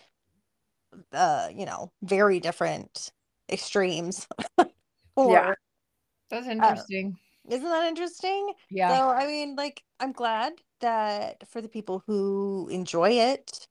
uh, 1.14 1.50
you 1.54 1.66
know, 1.66 1.92
very 2.04 2.40
different 2.40 3.12
extremes. 3.52 4.28
or 5.18 5.58
That's 6.30 6.48
interesting. 6.48 7.18
isn't 7.50 7.70
that 7.70 7.88
interesting? 7.88 8.54
yeah. 8.70 8.90
So 8.90 9.10
I 9.10 9.28
mean, 9.28 9.56
like, 9.56 9.84
I'm 10.00 10.14
glad 10.14 10.54
that 10.82 11.48
for 11.48 11.62
the 11.62 11.70
people 11.70 12.04
who 12.08 12.70
enjoy 12.72 13.12
it, 13.12 13.68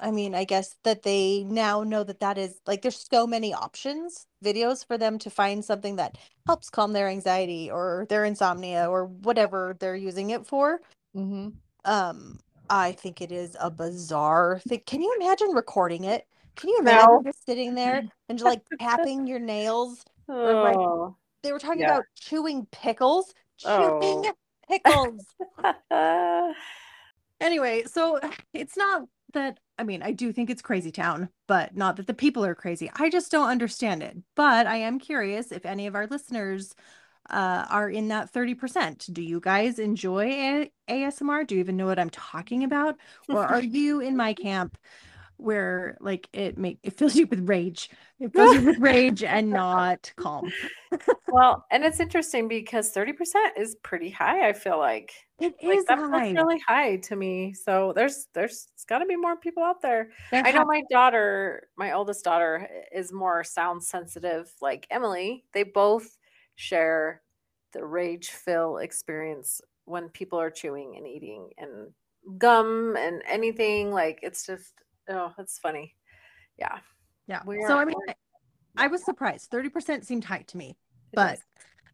I 0.00 0.10
mean, 0.12 0.34
I 0.34 0.44
guess 0.44 0.76
that 0.84 1.02
they 1.02 1.42
now 1.44 1.82
know 1.82 2.04
that 2.04 2.20
that 2.20 2.38
is 2.38 2.60
like 2.66 2.82
there's 2.82 3.06
so 3.10 3.26
many 3.26 3.52
options, 3.52 4.26
videos 4.44 4.86
for 4.86 4.96
them 4.96 5.18
to 5.18 5.30
find 5.30 5.64
something 5.64 5.96
that 5.96 6.16
helps 6.46 6.70
calm 6.70 6.92
their 6.92 7.08
anxiety 7.08 7.70
or 7.70 8.06
their 8.08 8.24
insomnia 8.24 8.88
or 8.88 9.06
whatever 9.06 9.76
they're 9.80 9.96
using 9.96 10.30
it 10.30 10.46
for. 10.46 10.80
hmm 11.14 11.48
Um, 11.84 12.38
I 12.70 12.92
think 12.92 13.20
it 13.20 13.32
is 13.32 13.56
a 13.60 13.70
bizarre 13.70 14.60
thing. 14.68 14.82
Can 14.86 15.00
you 15.02 15.14
imagine 15.20 15.48
recording 15.50 16.04
it? 16.04 16.26
Can 16.54 16.68
you 16.70 16.78
imagine 16.78 17.08
No. 17.14 17.22
just 17.24 17.44
sitting 17.46 17.74
there 17.74 18.02
and 18.28 18.38
just 18.38 18.44
like 18.44 18.62
tapping 18.80 19.26
your 19.26 19.40
nails? 19.40 20.04
like- 20.28 20.76
Oh. 20.76 21.16
They 21.42 21.52
were 21.52 21.58
talking 21.58 21.80
Yeah. 21.80 21.92
about 21.94 22.04
chewing 22.16 22.66
pickles. 22.72 23.32
Chewing 23.58 24.26
Oh. 24.26 24.32
pickles. 24.68 25.24
Anyway, 27.40 27.84
so 27.84 28.18
it's 28.52 28.76
not 28.76 29.02
that 29.32 29.58
I 29.78 29.84
mean, 29.84 30.02
I 30.02 30.10
do 30.12 30.32
think 30.32 30.50
it's 30.50 30.62
crazy 30.62 30.90
town, 30.90 31.28
but 31.46 31.76
not 31.76 31.96
that 31.96 32.08
the 32.08 32.14
people 32.14 32.44
are 32.44 32.54
crazy. 32.54 32.90
I 32.96 33.10
just 33.10 33.30
don't 33.30 33.48
understand 33.48 34.02
it. 34.02 34.16
But 34.34 34.66
I 34.66 34.76
am 34.76 34.98
curious 34.98 35.52
if 35.52 35.64
any 35.64 35.86
of 35.86 35.94
our 35.94 36.08
listeners 36.08 36.74
uh, 37.30 37.66
are 37.68 37.88
in 37.88 38.08
that 38.08 38.32
30%. 38.32 39.12
Do 39.12 39.22
you 39.22 39.38
guys 39.38 39.78
enjoy 39.78 40.26
A- 40.30 40.72
ASMR? 40.88 41.46
Do 41.46 41.54
you 41.54 41.60
even 41.60 41.76
know 41.76 41.86
what 41.86 41.98
I'm 41.98 42.10
talking 42.10 42.64
about? 42.64 42.96
Or 43.28 43.44
are 43.44 43.60
you 43.62 44.00
in 44.00 44.16
my 44.16 44.34
camp 44.34 44.76
where 45.38 45.96
like 46.00 46.28
it 46.32 46.58
make 46.58 46.78
it 46.82 46.92
fills 46.92 47.16
you 47.16 47.26
with 47.26 47.48
rage? 47.48 47.90
It 48.20 48.32
fills 48.32 48.54
you 48.56 48.60
with 48.66 48.78
rage 48.78 49.22
and 49.22 49.50
not 49.50 50.12
calm. 50.16 50.52
well, 51.28 51.64
and 51.70 51.84
it's 51.84 52.00
interesting 52.00 52.48
because 52.48 52.92
30% 52.92 53.12
is 53.56 53.76
pretty 53.82 54.10
high, 54.10 54.48
I 54.48 54.52
feel 54.52 54.78
like. 54.78 55.12
It 55.40 55.54
Like 55.62 55.78
is 55.78 55.84
that, 55.86 55.98
high. 55.98 56.32
that's 56.32 56.34
really 56.34 56.58
high 56.66 56.96
to 56.96 57.16
me. 57.16 57.54
So 57.54 57.92
there's 57.94 58.26
there's 58.34 58.68
got 58.88 58.98
to 58.98 59.06
be 59.06 59.16
more 59.16 59.36
people 59.36 59.62
out 59.62 59.80
there. 59.80 60.10
There 60.32 60.44
I 60.44 60.50
know 60.50 60.64
my 60.64 60.82
daughter, 60.90 61.68
my 61.76 61.92
oldest 61.92 62.24
daughter, 62.24 62.68
is 62.92 63.12
more 63.12 63.44
sound 63.44 63.82
sensitive, 63.84 64.52
like 64.60 64.86
Emily. 64.90 65.44
They 65.54 65.62
both 65.62 66.18
share 66.56 67.22
the 67.72 67.84
rage 67.84 68.30
fill 68.30 68.78
experience 68.78 69.60
when 69.84 70.08
people 70.08 70.40
are 70.40 70.50
chewing 70.50 70.96
and 70.96 71.06
eating 71.06 71.50
and 71.56 71.92
gum 72.38 72.96
and 72.98 73.22
anything. 73.28 73.92
Like 73.92 74.18
it's 74.22 74.44
just, 74.44 74.72
oh, 75.08 75.32
that's 75.36 75.58
funny. 75.58 75.94
Yeah. 76.58 76.78
yeah. 77.26 77.40
we 77.46 77.62
So 77.66 77.78
I 77.78 77.84
mean, 77.84 77.96
I, 78.08 78.14
I 78.76 78.86
was 78.88 79.04
surprised. 79.04 79.50
30% 79.50 80.04
seemed 80.04 80.24
high 80.24 80.42
to 80.48 80.56
me. 80.56 80.76
it 81.12 81.16
but 81.16 81.34
is. 81.34 81.40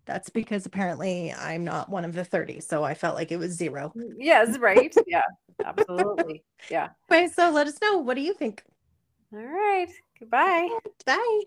that's 0.06 0.30
because 0.30 0.66
apparently 0.66 1.32
I'm 1.32 1.64
not 1.64 1.88
one 1.88 2.04
of 2.04 2.14
the 2.14 2.24
30. 2.24 2.60
So 2.60 2.82
I 2.82 2.94
felt 2.94 3.16
like 3.16 3.32
it 3.32 3.38
was 3.38 3.52
zero. 3.52 3.92
Mm, 3.96 4.14
yes, 4.18 4.58
right. 4.58 4.94
Yeah, 5.06 5.22
absolutely. 5.64 6.44
Yeah. 6.70 6.90
Okay, 7.10 7.28
so 7.28 7.50
let 7.50 7.66
us 7.66 7.78
know. 7.80 7.98
What 7.98 8.14
do 8.14 8.22
you 8.22 8.34
think? 8.34 8.64
All 9.32 9.40
right. 9.40 9.88
Goodbye. 10.18 10.68
Bye. 11.06 11.42